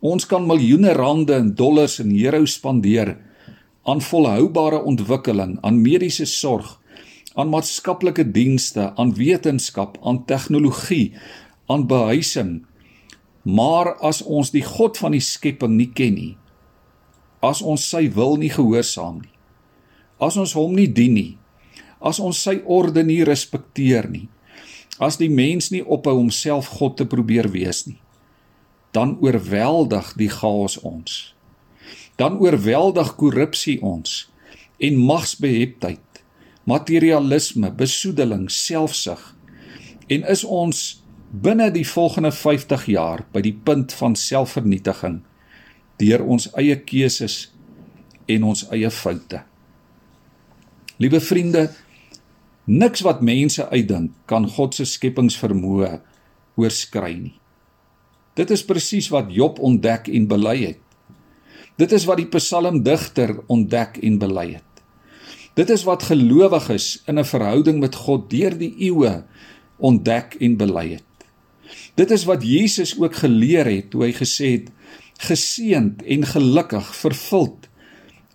Ons 0.00 0.24
kan 0.24 0.46
miljoene 0.48 0.94
rande 0.96 1.34
en 1.36 1.50
dollars 1.54 1.98
en 2.00 2.12
euro 2.16 2.46
spandeer 2.48 3.18
aan 3.84 4.00
volhoubare 4.00 4.80
ontwikkeling, 4.82 5.58
aan 5.60 5.80
mediese 5.82 6.24
sorg, 6.24 6.78
aan 7.34 7.50
maatskaplike 7.52 8.24
dienste, 8.32 8.92
aan 8.96 9.12
wetenskap, 9.16 9.98
aan 10.04 10.24
tegnologie, 10.24 11.12
aan 11.68 11.86
behuising. 11.86 12.64
Maar 13.42 13.94
as 14.04 14.22
ons 14.22 14.52
die 14.52 14.64
God 14.64 14.96
van 15.00 15.16
die 15.16 15.24
skepping 15.24 15.76
nie 15.76 15.90
ken 15.92 16.16
nie, 16.16 16.34
as 17.44 17.60
ons 17.60 17.84
sy 17.88 18.08
wil 18.12 18.36
nie 18.40 18.52
gehoorsaam 18.52 19.20
nie. 19.20 19.36
As 20.20 20.36
ons 20.36 20.52
hom 20.56 20.74
nie 20.76 20.88
dien 20.92 21.14
nie. 21.16 21.38
As 22.00 22.20
ons 22.20 22.36
sy 22.36 22.58
orde 22.68 23.04
nie 23.04 23.22
respekteer 23.24 24.08
nie. 24.12 24.28
As 25.00 25.16
die 25.16 25.30
mens 25.32 25.70
nie 25.72 25.80
ophou 25.80 26.18
homself 26.18 26.68
God 26.76 26.98
te 27.00 27.06
probeer 27.08 27.48
wees 27.52 27.86
nie. 27.88 27.96
Dan 28.90 29.16
oorweldig 29.20 30.12
die 30.18 30.30
chaos 30.30 30.78
ons. 30.80 31.34
Dan 32.18 32.38
oorweldig 32.42 33.14
korrupsie 33.16 33.78
ons 33.82 34.30
en 34.80 34.96
magsbeheptheid, 34.96 36.22
materialisme, 36.64 37.70
besoedeling, 37.72 38.48
selfsug 38.50 39.34
en 40.10 40.24
is 40.26 40.42
ons 40.44 40.80
binne 41.30 41.70
die 41.70 41.86
volgende 41.86 42.32
50 42.34 42.86
jaar 42.90 43.22
by 43.32 43.42
die 43.44 43.54
punt 43.54 43.94
van 43.94 44.16
selfvernietiging 44.18 45.20
deur 46.00 46.24
ons 46.24 46.48
eie 46.58 46.74
keuses 46.82 47.50
en 48.30 48.46
ons 48.50 48.64
eie 48.72 48.90
foute. 48.90 49.42
Liewe 51.00 51.20
vriende, 51.20 51.68
niks 52.66 53.04
wat 53.06 53.22
mense 53.24 53.66
uitdink 53.70 54.16
kan 54.30 54.48
God 54.48 54.76
se 54.76 54.86
skepingsvermoë 54.88 55.92
oorskry 56.60 57.14
nie. 57.18 57.39
Dit 58.40 58.50
is 58.54 58.64
presies 58.64 59.10
wat 59.12 59.28
Job 59.34 59.58
ontdek 59.60 60.08
en 60.08 60.26
bely 60.30 60.56
het. 60.62 60.80
Dit 61.80 61.92
is 61.92 62.06
wat 62.08 62.20
die 62.20 62.28
psalmdigter 62.32 63.34
ontdek 63.52 63.98
en 64.04 64.16
bely 64.20 64.46
het. 64.54 64.82
Dit 65.58 65.72
is 65.74 65.84
wat 65.84 66.06
gelowiges 66.08 67.02
in 67.06 67.18
'n 67.18 67.24
verhouding 67.24 67.80
met 67.80 67.94
God 67.94 68.30
deur 68.30 68.56
die 68.56 68.74
eeue 68.88 69.24
ontdek 69.76 70.36
en 70.40 70.56
bely 70.56 70.86
het. 70.96 71.04
Dit 71.94 72.10
is 72.10 72.24
wat 72.24 72.42
Jesus 72.42 72.96
ook 72.98 73.14
geleer 73.14 73.66
het 73.66 73.90
toe 73.90 74.04
hy 74.04 74.12
gesê 74.12 74.46
het 74.56 74.70
geseend 75.20 76.02
en 76.02 76.24
gelukkig 76.24 76.94
vervuld 76.96 77.68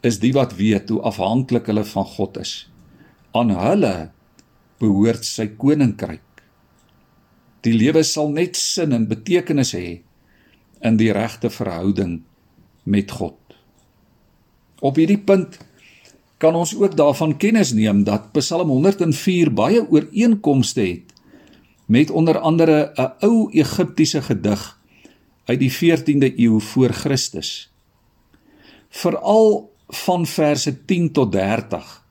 is 0.01 0.19
die 0.19 0.33
wat 0.33 0.55
weet 0.55 0.89
hoe 0.89 1.01
afhanklik 1.01 1.65
hulle 1.65 1.83
van 1.83 2.05
God 2.05 2.37
is. 2.37 2.69
Aan 3.31 3.49
hulle 3.49 4.11
behoort 4.77 5.25
sy 5.25 5.47
koninkryk. 5.47 6.21
Die 7.65 7.73
lewe 7.73 8.03
sal 8.05 8.29
net 8.29 8.57
sin 8.59 8.93
en 8.93 9.07
betekenis 9.09 9.73
hê 9.73 10.01
in 10.85 10.99
die 11.01 11.09
regte 11.15 11.49
verhouding 11.49 12.19
met 12.85 13.11
God. 13.11 13.39
Op 14.85 14.99
hierdie 15.01 15.21
punt 15.21 15.57
kan 16.37 16.55
ons 16.55 16.75
ook 16.77 16.93
daarvan 16.99 17.37
kennis 17.41 17.73
neem 17.73 18.03
dat 18.05 18.29
Psalm 18.35 18.69
104 18.69 19.49
baie 19.55 19.81
ooreenkomste 19.81 20.83
het 20.85 21.13
met 21.85 22.11
onder 22.11 22.37
andere 22.39 22.93
'n 22.97 23.25
ou 23.25 23.49
Egiptiese 23.51 24.21
gedig 24.21 24.61
uit 25.45 25.59
die 25.59 25.71
14de 25.71 26.39
eeu 26.39 26.59
voor 26.59 26.89
Christus. 26.89 27.71
Veral 28.89 29.71
van 29.87 30.25
verse 30.25 30.85
10 30.85 31.11
tot 31.11 31.31
30 31.31 32.03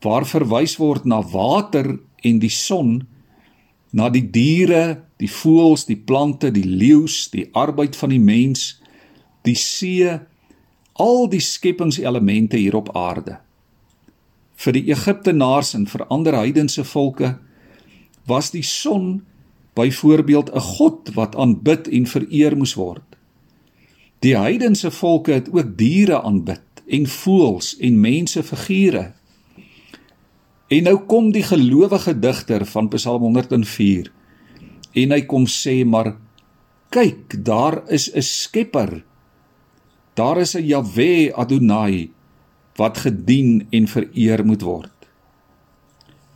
waar 0.00 0.26
verwys 0.26 0.76
word 0.76 1.04
na 1.04 1.22
water 1.22 1.98
en 2.22 2.38
die 2.38 2.52
son, 2.52 3.08
na 3.96 4.10
die 4.12 4.26
diere, 4.28 5.06
die 5.16 5.30
voëls, 5.30 5.86
die 5.88 5.96
plante, 5.96 6.50
die 6.52 6.66
leeu's, 6.68 7.30
die 7.32 7.46
arbeid 7.56 7.96
van 7.96 8.12
die 8.12 8.20
mens, 8.20 8.74
die 9.48 9.56
see, 9.56 10.18
al 11.00 11.28
die 11.32 11.40
skepingselemente 11.40 12.60
hier 12.60 12.76
op 12.76 12.92
aarde. 12.96 13.38
Vir 14.56 14.76
die 14.76 14.84
Egiptenaars 14.92 15.74
en 15.76 15.88
vir 15.88 16.06
ander 16.12 16.36
heidense 16.36 16.84
volke 16.84 17.36
was 18.28 18.50
die 18.50 18.64
son 18.64 19.22
byvoorbeeld 19.76 20.50
'n 20.52 20.60
god 20.60 21.14
wat 21.14 21.36
aanbid 21.36 21.88
en 21.88 22.06
vereer 22.06 22.56
moes 22.56 22.74
word. 22.74 23.04
Die 24.20 24.36
heidense 24.36 24.90
volke 24.90 25.32
het 25.32 25.48
ook 25.52 25.76
diere 25.78 26.22
aanbid 26.22 26.64
en 26.86 27.06
voëls 27.06 27.76
en 27.78 28.00
mense 28.00 28.42
figure. 28.42 29.12
En 30.68 30.82
nou 30.82 30.96
kom 31.06 31.30
die 31.32 31.44
gelowige 31.46 32.18
digter 32.18 32.66
van 32.66 32.88
Psalm 32.88 33.22
104 33.22 34.12
en 34.96 35.12
hy 35.12 35.20
kom 35.28 35.44
sê 35.46 35.84
maar 35.84 36.16
kyk 36.90 37.36
daar 37.44 37.82
is 37.92 38.08
'n 38.14 38.22
skepper 38.22 39.04
daar 40.14 40.38
is 40.40 40.56
'n 40.56 40.64
Jahwe 40.64 41.32
Adonai 41.34 42.10
wat 42.76 42.98
gedien 42.98 43.66
en 43.70 43.86
vereer 43.86 44.44
moet 44.44 44.62
word 44.62 44.96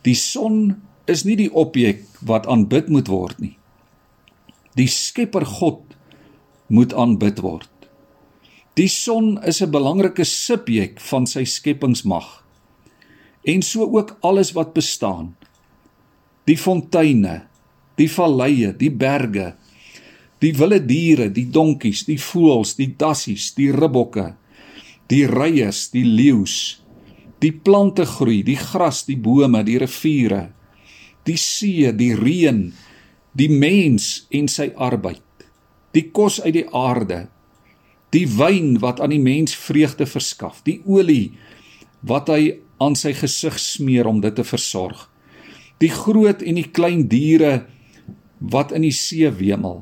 die 0.03 0.15
son 0.15 0.81
is 1.11 1.23
nie 1.25 1.37
die 1.39 1.51
objek 1.51 2.05
wat 2.25 2.47
aanbid 2.49 2.89
moet 2.93 3.09
word 3.11 3.39
nie. 3.41 3.55
Die 4.77 4.89
Skepper 4.89 5.45
God 5.45 5.97
moet 6.71 6.93
aanbid 6.95 7.41
word. 7.43 7.69
Die 8.79 8.87
son 8.87 9.37
is 9.43 9.61
'n 9.61 9.71
belangrike 9.71 10.23
subjek 10.23 10.99
van 10.99 11.27
sy 11.27 11.43
skepingsmag. 11.43 12.40
En 13.43 13.63
so 13.65 13.87
ook 13.89 14.17
alles 14.21 14.51
wat 14.57 14.73
bestaan. 14.73 15.35
Die 16.45 16.57
fonteine, 16.57 17.41
die 17.97 18.09
valleie, 18.09 18.71
die 18.77 18.91
berge, 18.91 19.53
die 20.41 20.53
wilde 20.57 20.81
diere, 20.85 21.29
die 21.29 21.47
donkies, 21.53 22.05
die 22.07 22.19
voëls, 22.21 22.75
die 22.79 22.91
dassies, 22.97 23.51
die 23.57 23.69
ribbokke, 23.73 24.31
die 25.11 25.25
reiers, 25.29 25.89
die 25.93 26.05
leeu's, 26.05 26.81
die 27.41 27.51
plante 27.53 28.05
groei, 28.09 28.41
die 28.45 28.57
gras, 28.57 29.03
die 29.05 29.17
bome, 29.17 29.63
die 29.65 29.77
riviere, 29.81 30.47
die 31.25 31.37
see, 31.37 31.91
die 31.93 32.13
reën, 32.17 32.63
die 33.37 33.49
mens 33.49 34.25
en 34.33 34.49
sy 34.51 34.71
arbeid, 34.75 35.23
die 35.95 36.07
kos 36.13 36.39
uit 36.43 36.55
die 36.57 36.67
aarde, 36.75 37.25
die 38.11 38.25
wyn 38.27 38.75
wat 38.83 38.99
aan 38.99 39.13
die 39.13 39.21
mens 39.23 39.55
vreugde 39.55 40.07
verskaf, 40.09 40.61
die 40.67 40.81
olie 40.85 41.31
wat 42.07 42.31
hy 42.33 42.57
aan 42.81 42.97
sy 42.97 43.13
gesig 43.17 43.59
smeer 43.61 44.09
om 44.09 44.21
dit 44.23 44.35
te 44.35 44.45
versorg, 44.47 45.05
die 45.81 45.91
groot 45.93 46.41
en 46.41 46.57
die 46.57 46.67
klein 46.73 47.07
diere 47.09 47.65
wat 48.41 48.73
in 48.73 48.85
die 48.85 48.95
see 48.95 49.29
wemel, 49.37 49.81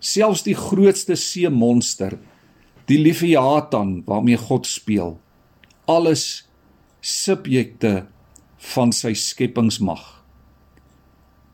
selfs 0.00 0.44
die 0.46 0.56
grootste 0.56 1.16
seemonster, 1.20 2.16
die 2.88 2.98
leviathan 3.02 4.00
waarmee 4.06 4.38
God 4.40 4.68
speel, 4.68 5.16
alles 5.90 6.46
subjekte 7.04 8.06
van 8.74 8.92
sy 8.94 9.12
skepingsmag. 9.18 10.02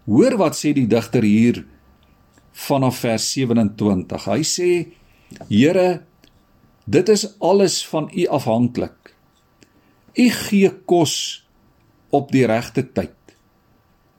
Hoor 0.09 0.39
wat 0.41 0.57
sê 0.59 0.73
die 0.77 0.89
digter 0.91 1.25
hier 1.27 1.63
vanaf 2.67 3.03
vers 3.05 3.29
27. 3.35 4.27
Hy 4.27 4.43
sê: 4.47 4.71
Here, 5.49 6.03
dit 6.85 7.13
is 7.13 7.27
alles 7.41 7.81
van 7.89 8.11
U 8.11 8.27
afhanklik. 8.39 9.02
U 10.13 10.29
gee 10.29 10.71
kos 10.85 11.15
op 12.13 12.33
die 12.33 12.45
regte 12.47 12.85
tyd. 12.85 13.17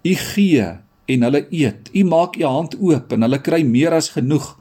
U 0.03 0.13
gee 0.17 0.65
en 1.05 1.25
hulle 1.27 1.43
eet. 1.53 1.91
U 1.93 2.03
maak 2.09 2.37
U 2.39 2.45
hand 2.47 2.77
oop 2.79 3.13
en 3.13 3.25
hulle 3.27 3.39
kry 3.45 3.61
meer 3.67 3.93
as 3.93 4.09
genoeg. 4.15 4.55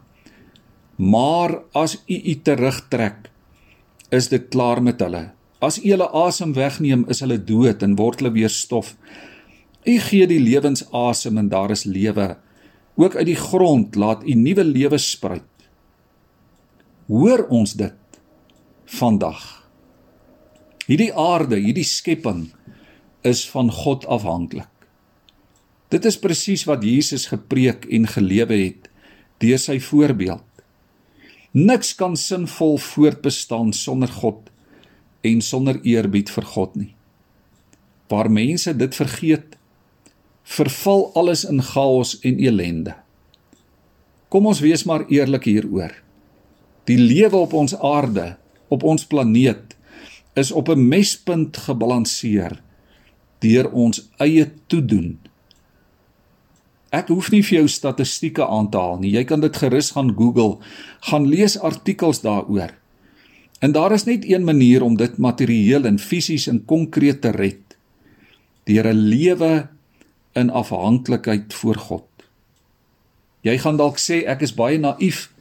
Maar 0.97 1.63
as 1.73 1.97
U 2.07 2.17
U 2.17 2.35
terugtrek, 2.45 3.31
is 4.13 4.29
dit 4.29 4.51
klaar 4.53 4.83
met 4.85 5.01
hulle. 5.01 5.31
As 5.63 5.79
U 5.81 5.87
hulle 5.89 6.11
asem 6.13 6.53
wegneem, 6.53 7.07
is 7.09 7.23
hulle 7.25 7.39
dood 7.41 7.83
en 7.83 7.97
word 7.97 8.21
hulle 8.21 8.35
weer 8.37 8.53
stof. 8.53 8.93
U 9.89 9.95
gee 9.99 10.29
die 10.29 10.43
lewensasem 10.43 11.39
en 11.41 11.49
daar 11.49 11.73
is 11.73 11.87
lewe. 11.89 12.37
Ook 13.01 13.17
uit 13.17 13.27
die 13.27 13.39
grond 13.41 13.97
laat 13.97 14.23
U 14.29 14.37
nuwe 14.37 14.65
lewe 14.65 14.99
spruit. 15.01 15.49
Hoor 17.09 17.47
ons 17.49 17.73
dit 17.75 18.21
vandag. 19.01 19.62
Hierdie 20.93 21.15
aarde, 21.17 21.57
hierdie 21.57 21.89
skepping 21.89 22.51
is 23.25 23.47
van 23.49 23.71
God 23.73 24.03
afhanklik. 24.13 24.69
Dit 25.89 26.05
is 26.05 26.19
presies 26.21 26.67
wat 26.69 26.85
Jesus 26.85 27.31
gepreek 27.31 27.87
en 27.89 28.05
gelewe 28.13 28.59
het 28.61 28.91
deur 29.41 29.61
sy 29.61 29.79
voorbeeld. 29.81 30.45
Niks 31.57 31.95
kan 31.97 32.13
sinvol 32.21 32.77
voortbestaan 32.77 33.73
sonder 33.73 34.13
God 34.21 34.53
en 35.25 35.41
sonder 35.41 35.81
eerbied 35.81 36.29
vir 36.35 36.49
God 36.53 36.77
nie. 36.77 36.93
Waar 38.13 38.29
mense 38.29 38.77
dit 38.77 39.01
vergeet, 39.01 39.57
verval 40.45 41.09
alles 41.17 41.47
in 41.49 41.65
chaos 41.73 42.19
en 42.21 42.37
elende. 42.37 42.99
Kom 44.29 44.45
ons 44.53 44.61
wees 44.61 44.85
maar 44.85 45.09
eerlik 45.09 45.49
hieroor. 45.49 45.97
Die 46.85 47.01
lewe 47.01 47.47
op 47.49 47.57
ons 47.57 47.79
aarde, 47.81 48.35
op 48.69 48.85
ons 48.85 49.09
planeet, 49.09 49.72
is 50.35 50.53
op 50.53 50.69
'n 50.69 50.89
mespunt 50.89 51.57
gebalanseer 51.57 52.63
deur 53.39 53.71
ons 53.73 54.09
eie 54.17 54.53
toedoen. 54.67 55.19
Ek 56.93 57.09
hoef 57.09 57.31
nie 57.31 57.43
vir 57.43 57.59
jou 57.59 57.69
statistieke 57.69 58.47
aan 58.47 58.71
te 58.71 58.79
haal 58.79 58.99
nie. 58.99 59.11
Jy 59.11 59.25
kan 59.25 59.41
dit 59.41 59.57
gerus 59.57 59.91
gaan 59.91 60.15
Google, 60.17 60.59
gaan 61.01 61.27
lees 61.27 61.59
artikels 61.59 62.21
daaroor. 62.21 62.71
En 63.61 63.73
daar 63.73 63.93
is 63.93 64.05
net 64.05 64.25
een 64.29 64.45
manier 64.45 64.83
om 64.83 64.97
dit 64.97 65.19
materieel 65.19 65.85
en 65.85 65.99
fisies 65.99 66.47
en 66.47 66.65
konkreet 66.65 67.21
te 67.21 67.31
red. 67.31 67.77
Deur 68.65 68.87
'n 68.87 68.97
lewe 69.09 69.69
in 70.35 70.51
afhanklikheid 70.51 71.55
voor 71.55 71.77
God. 71.77 72.07
Jy 73.41 73.59
gaan 73.59 73.77
dalk 73.77 73.99
sê 73.99 74.23
ek 74.27 74.43
is 74.43 74.55
baie 74.55 74.79
naïef, 74.79 75.33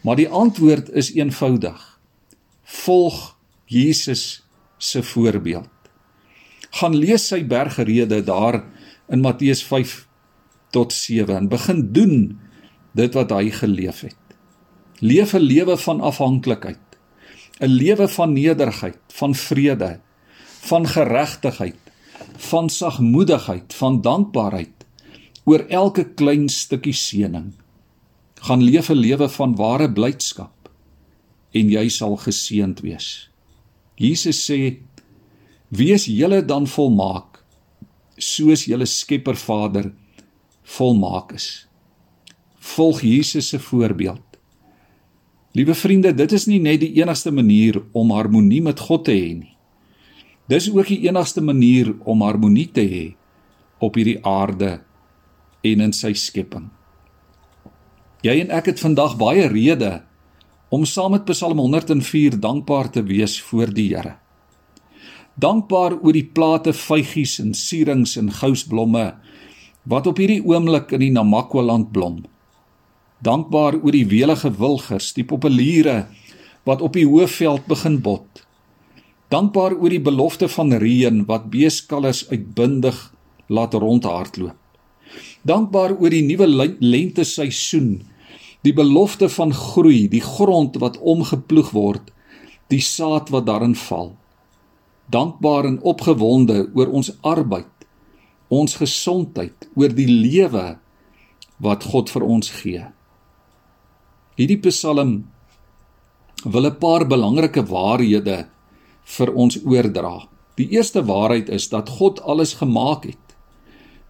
maar 0.00 0.16
die 0.16 0.28
antwoord 0.28 0.90
is 0.90 1.14
eenvoudig. 1.14 2.00
Volg 2.64 3.37
Jesus 3.68 4.42
se 4.78 5.02
voorbeeld. 5.02 5.68
Gaan 6.70 6.96
lees 6.96 7.26
sy 7.28 7.42
bergrede 7.48 8.22
daar 8.24 8.62
in 9.08 9.20
Matteus 9.20 9.62
5 9.64 10.06
tot 10.72 10.92
7 10.92 11.36
en 11.36 11.48
begin 11.48 11.84
doen 11.92 12.16
dit 12.96 13.14
wat 13.14 13.32
hy 13.36 13.50
geleef 13.52 14.00
het. 14.08 14.36
Leef 15.00 15.34
'n 15.34 15.44
lewe 15.44 15.76
van 15.76 16.00
afhanklikheid. 16.00 16.88
'n 17.60 17.66
lewe 17.66 18.08
van 18.08 18.32
nederigheid, 18.32 18.98
van 19.08 19.34
vrede, 19.34 20.00
van 20.60 20.86
geregtigheid, 20.86 21.78
van 22.36 22.70
sagmoedigheid, 22.70 23.74
van 23.74 24.00
dankbaarheid 24.00 24.86
oor 25.44 25.64
elke 25.68 26.04
klein 26.04 26.48
stukkie 26.48 26.94
seëning. 26.94 27.52
Gaan 28.40 28.62
leef 28.62 28.90
'n 28.90 29.00
lewe 29.00 29.28
van 29.28 29.56
ware 29.56 29.92
blydskap 29.92 30.70
en 31.52 31.70
jy 31.70 31.88
sal 31.88 32.16
geseënd 32.16 32.80
wees. 32.80 33.30
Jesus 33.98 34.38
sê: 34.46 34.78
"Wees 35.68 36.06
julle 36.06 36.42
dan 36.46 36.66
volmaak 36.66 37.42
soos 38.16 38.64
julle 38.64 38.86
Skepper 38.86 39.36
Vader 39.36 39.92
volmaak 40.62 41.32
is." 41.32 41.66
Volg 42.58 43.02
Jesus 43.02 43.48
se 43.48 43.58
voorbeeld. 43.58 44.22
Liewe 45.52 45.74
vriende, 45.74 46.14
dit 46.14 46.32
is 46.32 46.46
nie 46.46 46.60
net 46.60 46.80
die 46.80 46.92
enigste 47.00 47.30
manier 47.34 47.80
om 47.92 48.10
harmonie 48.10 48.60
met 48.62 48.80
God 48.80 49.04
te 49.08 49.14
hê 49.16 49.32
nie. 49.34 49.54
Dis 50.48 50.68
ook 50.70 50.86
die 50.86 51.02
enigste 51.08 51.42
manier 51.44 51.94
om 52.08 52.22
harmonie 52.22 52.68
te 52.72 52.84
hê 52.84 53.06
op 53.80 53.96
hierdie 53.98 54.18
aarde 54.26 54.78
en 55.66 55.80
in 55.80 55.92
sy 55.92 56.12
skepping. 56.14 56.68
Jy 58.22 58.40
en 58.44 58.52
ek 58.54 58.72
het 58.72 58.82
vandag 58.82 59.16
baie 59.18 59.48
redes 59.50 60.07
om 60.68 60.84
saam 60.84 61.14
met 61.16 61.24
Psalm 61.24 61.58
104 61.58 62.40
dankbaar 62.40 62.90
te 62.90 63.02
wees 63.02 63.40
voor 63.42 63.72
die 63.74 63.88
Here. 63.94 64.16
Dankbaar 65.34 66.00
oor 66.02 66.12
die 66.12 66.26
plate 66.26 66.72
vygies 66.72 67.38
en 67.40 67.54
sierings 67.54 68.16
en 68.16 68.32
gousblomme 68.32 69.12
wat 69.88 70.06
op 70.06 70.18
hierdie 70.18 70.42
oomblik 70.44 70.92
in 70.92 71.06
die 71.06 71.14
Namakwa 71.14 71.62
land 71.62 71.92
blom 71.92 72.18
dankbaar 73.24 73.78
oor 73.82 73.94
die 73.94 74.06
welige 74.06 74.50
wilgers, 74.58 75.12
die 75.16 75.26
populiere 75.26 76.06
wat 76.68 76.82
op 76.84 76.94
die 76.94 77.06
hoëveld 77.08 77.66
begin 77.70 77.98
bot. 78.04 78.44
Dankbaar 79.32 79.74
oor 79.76 79.92
die 79.92 80.02
belofte 80.02 80.48
van 80.48 80.72
reën 80.80 81.24
wat 81.28 81.50
beeskallers 81.52 82.24
uitbundig 82.30 83.00
laat 83.48 83.74
rondhardloop. 83.74 84.56
Dankbaar 85.48 85.94
oor 85.96 86.12
die 86.12 86.24
nuwe 86.24 86.46
lente 86.80 87.24
seisoen, 87.24 88.02
die 88.66 88.74
belofte 88.74 89.28
van 89.28 89.52
groei, 89.54 90.08
die 90.08 90.22
grond 90.24 90.76
wat 90.82 90.98
omgeploeg 90.98 91.70
word, 91.76 92.10
die 92.68 92.82
saad 92.82 93.30
wat 93.30 93.46
daarin 93.46 93.76
val. 93.78 94.12
Dankbaar 95.08 95.64
en 95.64 95.80
opgewonde 95.82 96.66
oor 96.74 96.90
ons 96.92 97.12
arbeid, 97.22 97.70
ons 98.48 98.76
gesondheid, 98.80 99.68
oor 99.76 99.94
die 99.94 100.08
lewe 100.08 100.78
wat 101.64 101.86
God 101.92 102.10
vir 102.12 102.26
ons 102.26 102.50
gee. 102.60 102.84
Hierdie 104.38 104.60
Psalm 104.68 105.24
wil 106.44 106.66
'n 106.66 106.78
paar 106.78 107.04
belangrike 107.06 107.62
waarhede 107.66 108.46
vir 109.04 109.34
ons 109.34 109.58
oordra. 109.64 110.28
Die 110.56 110.68
eerste 110.70 111.04
waarheid 111.04 111.48
is 111.48 111.68
dat 111.68 111.88
God 111.88 112.20
alles 112.20 112.54
gemaak 112.54 113.04
het. 113.04 113.26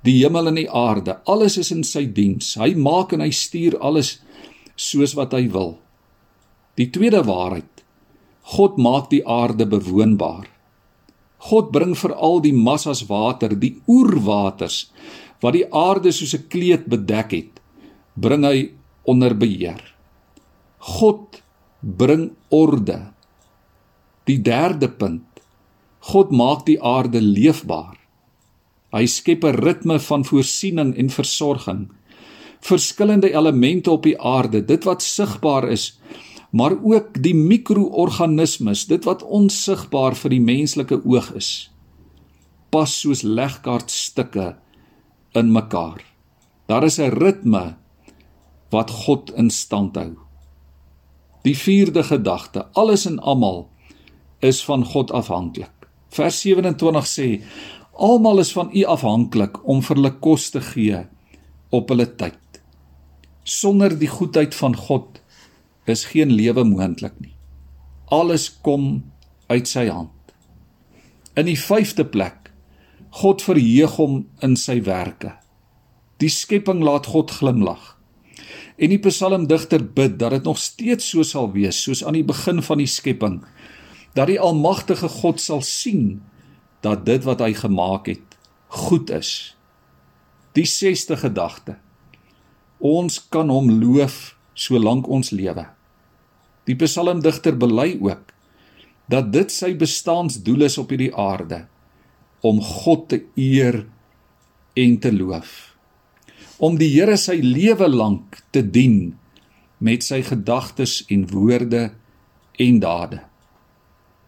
Die 0.05 0.23
hemel 0.23 0.49
en 0.49 0.55
die 0.55 0.71
aarde, 0.71 1.19
alles 1.25 1.59
is 1.59 1.71
in 1.71 1.85
sy 1.85 2.07
diens. 2.07 2.55
Hy 2.55 2.75
maak 2.75 3.13
en 3.13 3.21
hy 3.21 3.31
stuur 3.31 3.79
alles 3.79 4.21
soos 4.79 5.17
wat 5.19 5.35
hy 5.35 5.49
wil. 5.51 5.77
Die 6.79 6.89
tweede 6.95 7.25
waarheid: 7.27 7.83
God 8.55 8.79
maak 8.79 9.11
die 9.11 9.25
aarde 9.27 9.67
bewoonbaar. 9.67 10.47
God 11.51 11.71
bring 11.75 11.95
veral 11.99 12.41
die 12.43 12.55
massas 12.55 13.05
water, 13.11 13.53
die 13.55 13.77
oerwaters 13.87 14.89
wat 15.43 15.55
die 15.55 15.67
aarde 15.71 16.11
soos 16.13 16.35
'n 16.35 16.49
kleed 16.51 16.89
bedek 16.91 17.31
het, 17.31 17.61
bring 18.15 18.45
hy 18.45 18.73
onder 19.07 19.35
beheer. 19.35 19.83
God 20.79 21.43
bring 21.81 22.33
orde. 22.51 23.13
Die 24.27 24.39
derde 24.43 24.89
punt. 24.89 25.25
God 26.01 26.31
maak 26.31 26.67
die 26.67 26.81
aarde 26.83 27.21
leefbaar. 27.21 27.97
Hy 28.93 29.07
skep 29.07 29.45
'n 29.45 29.55
ritme 29.55 29.99
van 29.99 30.25
voorsiening 30.25 30.97
en 30.97 31.11
versorging. 31.11 31.89
Verskillende 32.61 33.33
elemente 33.33 33.91
op 33.91 34.03
die 34.03 34.21
aarde, 34.21 34.65
dit 34.65 34.85
wat 34.85 35.03
sigbaar 35.03 35.69
is, 35.69 36.01
maar 36.51 36.73
ook 36.83 37.23
die 37.23 37.35
mikroorganismes, 37.35 38.87
dit 38.87 39.05
wat 39.05 39.23
onsigbaar 39.23 40.17
vir 40.17 40.31
die 40.31 40.41
menslike 40.41 41.03
oog 41.05 41.33
is. 41.35 41.71
pas 42.71 42.93
soos 43.01 43.23
legkaartstukke 43.25 44.53
in 45.39 45.53
mekaar. 45.53 46.03
Daar 46.69 46.85
is 46.85 46.99
'n 46.99 47.17
ritme 47.17 47.77
wat 48.71 48.91
God 48.91 49.33
in 49.37 49.51
stand 49.51 49.97
hou. 49.97 50.17
Die 51.43 51.57
vierde 51.57 52.03
gedagte, 52.03 52.67
alles 52.73 53.07
en 53.07 53.19
almal 53.19 53.69
is 54.41 54.65
van 54.65 54.85
God 54.85 55.11
afhanklik. 55.11 55.73
Vers 56.09 56.41
27 56.41 57.07
sê: 57.07 57.43
Almal 57.93 58.39
is 58.39 58.53
van 58.53 58.71
U 58.73 58.85
afhanklik 58.85 59.69
om 59.69 59.83
vir 59.83 59.97
hulle 59.97 60.19
kos 60.19 60.51
te 60.51 60.61
gee 60.61 61.07
op 61.71 61.89
hulle 61.89 62.17
tyd. 62.17 62.39
Sonder 63.49 63.95
die 63.97 64.11
goedheid 64.13 64.53
van 64.53 64.75
God 64.77 65.23
is 65.89 66.05
geen 66.13 66.35
lewe 66.37 66.67
moontlik 66.69 67.15
nie. 67.17 67.33
Alles 68.13 68.51
kom 68.61 69.07
uit 69.49 69.69
sy 69.69 69.87
hand. 69.89 70.13
In 71.33 71.49
die 71.49 71.57
vyfde 71.57 72.05
plek, 72.05 72.51
God 73.23 73.41
verheug 73.41 73.97
hom 73.97 74.19
in 74.45 74.59
sy 74.61 74.83
werke. 74.85 75.33
Die 76.21 76.29
skepping 76.29 76.85
laat 76.85 77.09
God 77.09 77.33
glimlag. 77.39 77.95
En 78.77 78.93
die 78.93 79.01
psalmdigter 79.01 79.81
bid 79.81 80.21
dat 80.21 80.37
dit 80.37 80.45
nog 80.45 80.61
steeds 80.61 81.09
so 81.09 81.25
sal 81.25 81.49
wees 81.57 81.81
soos 81.81 82.05
aan 82.05 82.21
die 82.21 82.27
begin 82.27 82.61
van 82.63 82.85
die 82.85 82.91
skepping, 82.91 83.41
dat 84.13 84.29
die 84.29 84.41
almagtige 84.41 85.09
God 85.23 85.41
sal 85.41 85.65
sien 85.65 86.19
dat 86.85 87.07
dit 87.09 87.25
wat 87.25 87.41
hy 87.41 87.55
gemaak 87.57 88.13
het 88.13 88.37
goed 88.69 89.09
is. 89.11 89.57
Die 90.53 90.69
sesde 90.69 91.17
gedagte. 91.17 91.79
Ons 92.79 93.19
kan 93.31 93.51
hom 93.51 93.71
loof 93.81 94.37
solank 94.55 95.09
ons 95.09 95.33
lewe. 95.35 95.67
Die 96.67 96.77
psalmdigter 96.79 97.57
bely 97.59 97.97
ook 98.01 98.35
dat 99.09 99.33
dit 99.33 99.51
sy 99.51 99.73
bestaansdoel 99.75 100.67
is 100.69 100.79
op 100.79 100.91
hierdie 100.93 101.15
aarde 101.17 101.65
om 102.45 102.61
God 102.63 103.09
te 103.09 103.23
eer 103.35 103.87
en 104.79 104.99
te 104.99 105.11
loof. 105.13 105.75
Om 106.59 106.77
die 106.79 106.91
Here 106.93 107.17
sy 107.17 107.41
lewe 107.43 107.89
lank 107.89 108.43
te 108.55 108.63
dien 108.63 109.17
met 109.79 110.05
sy 110.07 110.23
gedagtes 110.27 111.05
en 111.11 111.27
woorde 111.31 111.89
en 112.59 112.81
dade. 112.83 113.23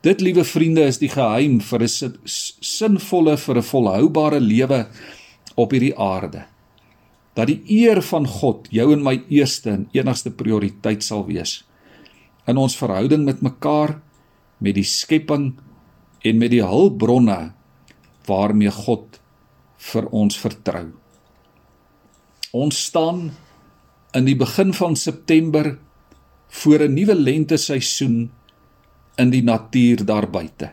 Dit 0.01 0.23
liewe 0.25 0.47
vriende 0.49 0.87
is 0.89 0.99
die 0.99 1.11
geheim 1.13 1.61
vir 1.61 1.83
'n 1.83 2.15
sinvolle 2.25 3.37
vir 3.37 3.57
'n 3.59 3.63
volhoubare 3.63 4.41
lewe 4.41 4.87
op 5.57 5.71
hierdie 5.71 5.97
aarde. 5.99 6.47
Dat 7.35 7.47
die 7.47 7.63
eer 7.69 8.03
van 8.03 8.27
God 8.27 8.69
jou 8.75 8.93
en 8.93 9.03
my 9.03 9.21
eerste 9.29 9.71
en 9.71 9.89
enigste 9.93 10.31
prioriteit 10.31 11.05
sal 11.07 11.27
wees 11.29 11.61
in 12.49 12.59
ons 12.59 12.75
verhouding 12.75 13.23
met 13.23 13.43
mekaar, 13.45 14.01
met 14.59 14.75
die 14.75 14.87
skepping 14.87 15.53
en 16.27 16.41
met 16.41 16.51
die 16.51 16.65
hulpbronne 16.65 17.53
waarmee 18.27 18.73
God 18.75 19.21
vir 19.91 20.09
ons 20.11 20.37
vertrou. 20.41 20.89
Ons 22.57 22.81
staan 22.89 23.31
in 24.17 24.27
die 24.27 24.37
begin 24.37 24.75
van 24.75 24.97
September 24.99 25.77
voor 26.51 26.83
'n 26.89 26.95
nuwe 26.95 27.15
lente 27.15 27.57
seisoen 27.57 28.31
in 29.17 29.31
die 29.31 29.43
natuur 29.43 30.05
daar 30.05 30.27
buite. 30.31 30.73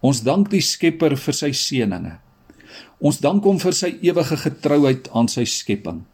Ons 0.00 0.22
dank 0.22 0.50
die 0.50 0.60
Skepper 0.60 1.16
vir 1.16 1.34
sy 1.34 1.52
seëninge. 1.52 2.18
Ons 3.00 3.18
dank 3.18 3.44
hom 3.44 3.58
vir 3.58 3.72
sy 3.72 3.96
ewige 4.02 4.36
getrouheid 4.36 5.08
aan 5.16 5.28
sy 5.28 5.44
skepping. 5.44 6.04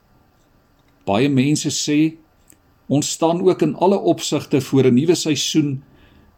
Baie 1.07 1.29
mense 1.29 1.71
sê 1.71 2.17
Ons 2.87 3.11
staan 3.11 3.41
ook 3.43 3.63
in 3.63 3.75
alle 3.75 3.99
opsigte 3.99 4.61
voor 4.61 4.85
'n 4.87 4.95
nuwe 4.95 5.15
seisoen 5.15 5.83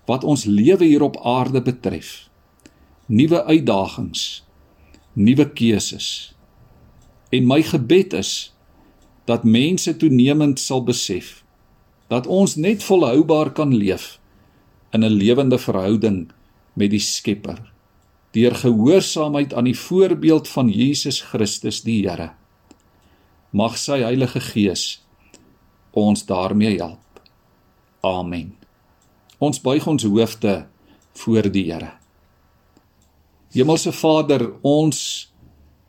wat 0.04 0.24
ons 0.24 0.44
lewe 0.44 0.84
hier 0.84 1.02
op 1.02 1.20
aarde 1.20 1.62
betref. 1.62 2.28
Nuwe 3.06 3.44
uitdagings, 3.44 4.44
nuwe 5.12 5.52
keuses. 5.52 6.34
En 7.28 7.46
my 7.46 7.62
gebed 7.62 8.12
is 8.12 8.54
dat 9.24 9.44
mense 9.44 9.96
toenemend 9.96 10.60
sal 10.60 10.82
besef 10.82 11.44
dat 12.08 12.26
ons 12.26 12.56
net 12.56 12.82
volhoubaar 12.82 13.52
kan 13.52 13.74
leef 13.74 14.20
in 14.92 15.04
'n 15.04 15.12
lewende 15.12 15.58
verhouding 15.58 16.32
met 16.72 16.90
die 16.90 17.00
Skepper 17.00 17.72
deur 18.36 18.54
gehoorsaamheid 18.54 19.54
aan 19.54 19.68
die 19.70 19.78
voorbeeld 19.78 20.48
van 20.48 20.68
Jesus 20.68 21.20
Christus 21.20 21.82
die 21.82 22.02
Here. 22.08 22.32
Mag 23.50 23.78
sy 23.80 24.02
Heilige 24.04 24.40
Gees 24.40 25.00
ons 25.96 26.26
daarmee 26.28 26.76
help. 26.78 27.22
Amen. 28.04 28.52
Ons 29.38 29.60
buig 29.60 29.86
ons 29.86 30.04
hoofde 30.04 30.66
voor 31.18 31.48
die 31.50 31.64
Here. 31.72 31.94
Hemelse 33.54 33.92
Vader, 33.96 34.50
ons 34.62 34.98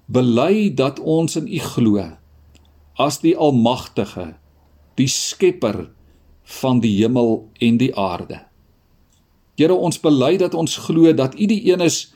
bely 0.07 0.71
dat 0.73 0.99
ons 0.99 1.35
in 1.35 1.47
U 1.47 1.59
glo 1.59 2.05
as 2.99 3.19
die 3.23 3.35
almagtige, 3.37 4.33
die 4.99 5.07
skepper 5.07 5.89
van 6.59 6.79
die 6.83 6.95
hemel 6.97 7.45
en 7.63 7.77
die 7.79 7.91
aarde. 7.95 8.41
Here, 9.59 9.75
ons 9.75 9.99
bely 10.01 10.37
dat 10.39 10.55
ons 10.55 10.77
glo 10.87 11.11
dat 11.13 11.35
U 11.35 11.45
die 11.51 11.61
een 11.67 11.83
is 11.83 12.09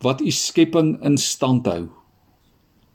wat 0.00 0.20
U 0.20 0.30
skepping 0.30 0.96
in 1.04 1.18
stand 1.18 1.66
hou. 1.66 1.88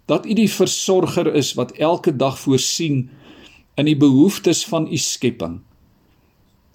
Dat 0.06 0.26
U 0.26 0.34
die 0.34 0.50
versorger 0.50 1.34
is 1.36 1.54
wat 1.58 1.72
elke 1.78 2.16
dag 2.16 2.40
voorsien 2.40 3.10
in 3.76 3.90
die 3.90 3.98
behoeftes 4.00 4.64
van 4.68 4.88
u 4.88 4.98
skepping. 4.98 5.60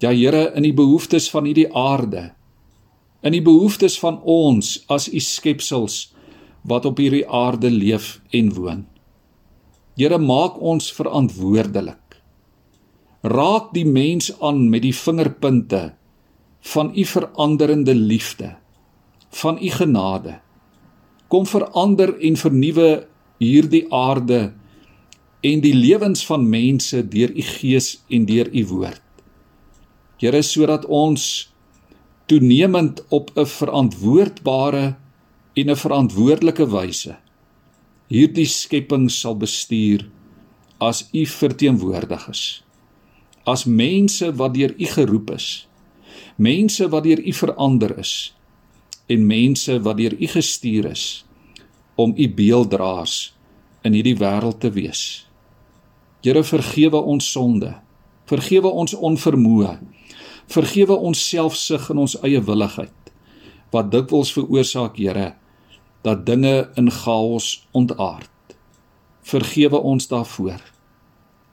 Ja 0.00 0.12
Here, 0.12 0.50
in 0.56 0.64
die 0.64 0.76
behoeftes 0.76 1.28
van 1.32 1.48
hierdie 1.48 1.68
aarde. 1.76 2.30
In 3.24 3.34
die 3.36 3.44
behoeftes 3.44 3.98
van 4.00 4.20
ons 4.24 4.78
as 4.88 5.08
u 5.08 5.20
skepsels 5.20 6.10
wat 6.68 6.86
op 6.88 7.00
hierdie 7.00 7.24
aarde 7.24 7.70
leef 7.72 8.18
en 8.36 8.52
woon. 8.56 8.84
Here, 9.96 10.18
maak 10.20 10.60
ons 10.60 10.90
verantwoordelik. 10.96 12.20
Raak 13.24 13.72
die 13.76 13.84
mens 13.84 14.30
aan 14.40 14.68
met 14.72 14.84
die 14.84 14.96
vingerpunte 14.96 15.90
van 16.72 16.92
u 16.96 17.04
veranderende 17.04 17.94
liefde, 17.96 18.54
van 19.30 19.58
u 19.62 19.70
genade. 19.70 20.40
Kom 21.28 21.46
verander 21.46 22.18
en 22.18 22.36
vernuwe 22.36 23.06
hierdie 23.38 23.86
aarde 23.92 24.52
en 25.40 25.60
die 25.60 25.74
lewens 25.74 26.26
van 26.26 26.48
mense 26.48 27.08
deur 27.08 27.30
u 27.30 27.42
gees 27.42 28.02
en 28.08 28.26
deur 28.26 28.50
u 28.52 28.66
woord. 28.66 29.02
Here 30.20 30.42
sodat 30.42 30.84
ons 30.86 31.52
toenemend 32.26 33.04
op 33.08 33.30
'n 33.34 33.46
verantwoordbare 33.46 34.96
en 35.54 35.70
'n 35.70 35.76
verantwoordelike 35.76 36.66
wyse 36.70 37.16
hierdie 38.10 38.46
skepping 38.46 39.10
sal 39.10 39.36
bestuur 39.38 40.08
as 40.82 41.04
u 41.14 41.22
verteenwoordigers 41.26 42.62
as 43.46 43.64
mense 43.64 44.30
wat 44.40 44.54
deur 44.54 44.74
u 44.74 44.86
geroep 44.94 45.30
is 45.36 45.46
mense 46.36 46.88
wat 46.88 47.06
deur 47.06 47.22
u 47.22 47.32
verander 47.32 47.98
is 48.02 48.14
en 49.10 49.26
mense 49.26 49.80
wat 49.82 49.98
deur 49.98 50.14
u 50.14 50.30
gestuur 50.30 50.92
is 50.92 51.08
om 52.00 52.14
u 52.16 52.28
beelddraers 52.34 53.32
in 53.84 53.96
hierdie 53.96 54.16
wêreld 54.20 54.62
te 54.62 54.70
wees 54.72 55.02
Here 56.20 56.42
vergewe 56.44 57.00
ons 57.00 57.24
sonde. 57.32 57.70
Vergewe 58.28 58.68
ons 58.68 58.92
onvermoë. 58.94 59.78
Vergewe 60.52 60.98
ons 61.08 61.20
selfsug 61.30 61.86
en 61.92 62.04
ons 62.04 62.16
eie 62.26 62.40
willigheid 62.44 62.96
wat 63.70 63.92
dikwels 63.92 64.32
veroorsaak, 64.34 64.96
Here, 64.98 65.36
dat 66.02 66.24
dinge 66.26 66.72
in 66.74 66.88
chaos 66.90 67.68
ontaard. 67.70 68.56
Vergewe 69.22 69.78
ons 69.78 70.08
daarvoor 70.10 70.58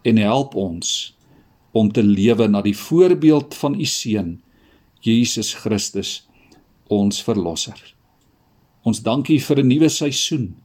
en 0.02 0.18
help 0.18 0.56
ons 0.58 1.14
om 1.78 1.92
te 1.94 2.02
lewe 2.02 2.48
na 2.50 2.64
die 2.66 2.76
voorbeeld 2.76 3.54
van 3.54 3.78
u 3.78 3.86
seun 3.86 4.40
Jesus 5.06 5.54
Christus 5.54 6.24
ons 6.90 7.24
verlosser. 7.24 7.96
Ons 8.84 9.02
dankie 9.02 9.40
vir 9.40 9.60
'n 9.60 9.68
nuwe 9.68 9.90
seisoen. 9.90 10.56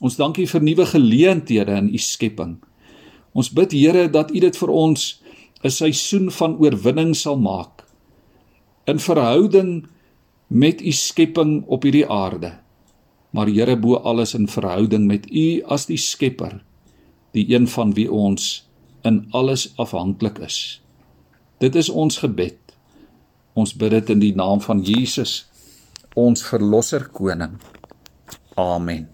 Ons 0.00 0.16
dankie 0.16 0.46
vir 0.46 0.62
nuwe 0.62 0.86
geleenthede 0.86 1.76
in 1.76 1.88
u 1.94 1.98
skepping. 1.98 2.58
Ons 3.32 3.50
bid 3.50 3.72
Here 3.72 4.10
dat 4.10 4.30
U 4.30 4.40
dit 4.40 4.56
vir 4.56 4.70
ons 4.70 5.20
'n 5.64 5.70
seisoen 5.70 6.30
van 6.30 6.58
oorwinning 6.58 7.14
sal 7.16 7.36
maak 7.36 7.84
in 8.86 8.98
verhouding 8.98 9.86
met 10.46 10.80
U 10.80 10.92
skepping 10.92 11.64
op 11.66 11.82
hierdie 11.82 12.06
aarde. 12.06 12.58
Maar 13.30 13.50
Here 13.50 13.76
bo 13.76 13.96
alles 13.96 14.34
in 14.34 14.48
verhouding 14.48 15.06
met 15.06 15.26
U 15.30 15.62
as 15.66 15.86
die 15.86 15.98
Skepper, 15.98 16.60
die 17.32 17.48
een 17.54 17.66
van 17.68 17.94
wie 17.94 18.10
ons 18.12 18.68
in 19.02 19.26
alles 19.30 19.72
afhanklik 19.76 20.38
is. 20.38 20.80
Dit 21.58 21.74
is 21.74 21.88
ons 21.88 22.18
gebed. 22.22 22.58
Ons 23.54 23.74
bid 23.78 23.94
dit 23.94 24.14
in 24.16 24.22
die 24.22 24.34
naam 24.34 24.62
van 24.64 24.82
Jesus, 24.82 25.44
ons 26.18 26.42
verlosser 26.42 27.06
koning. 27.14 27.58
Amen. 28.58 29.13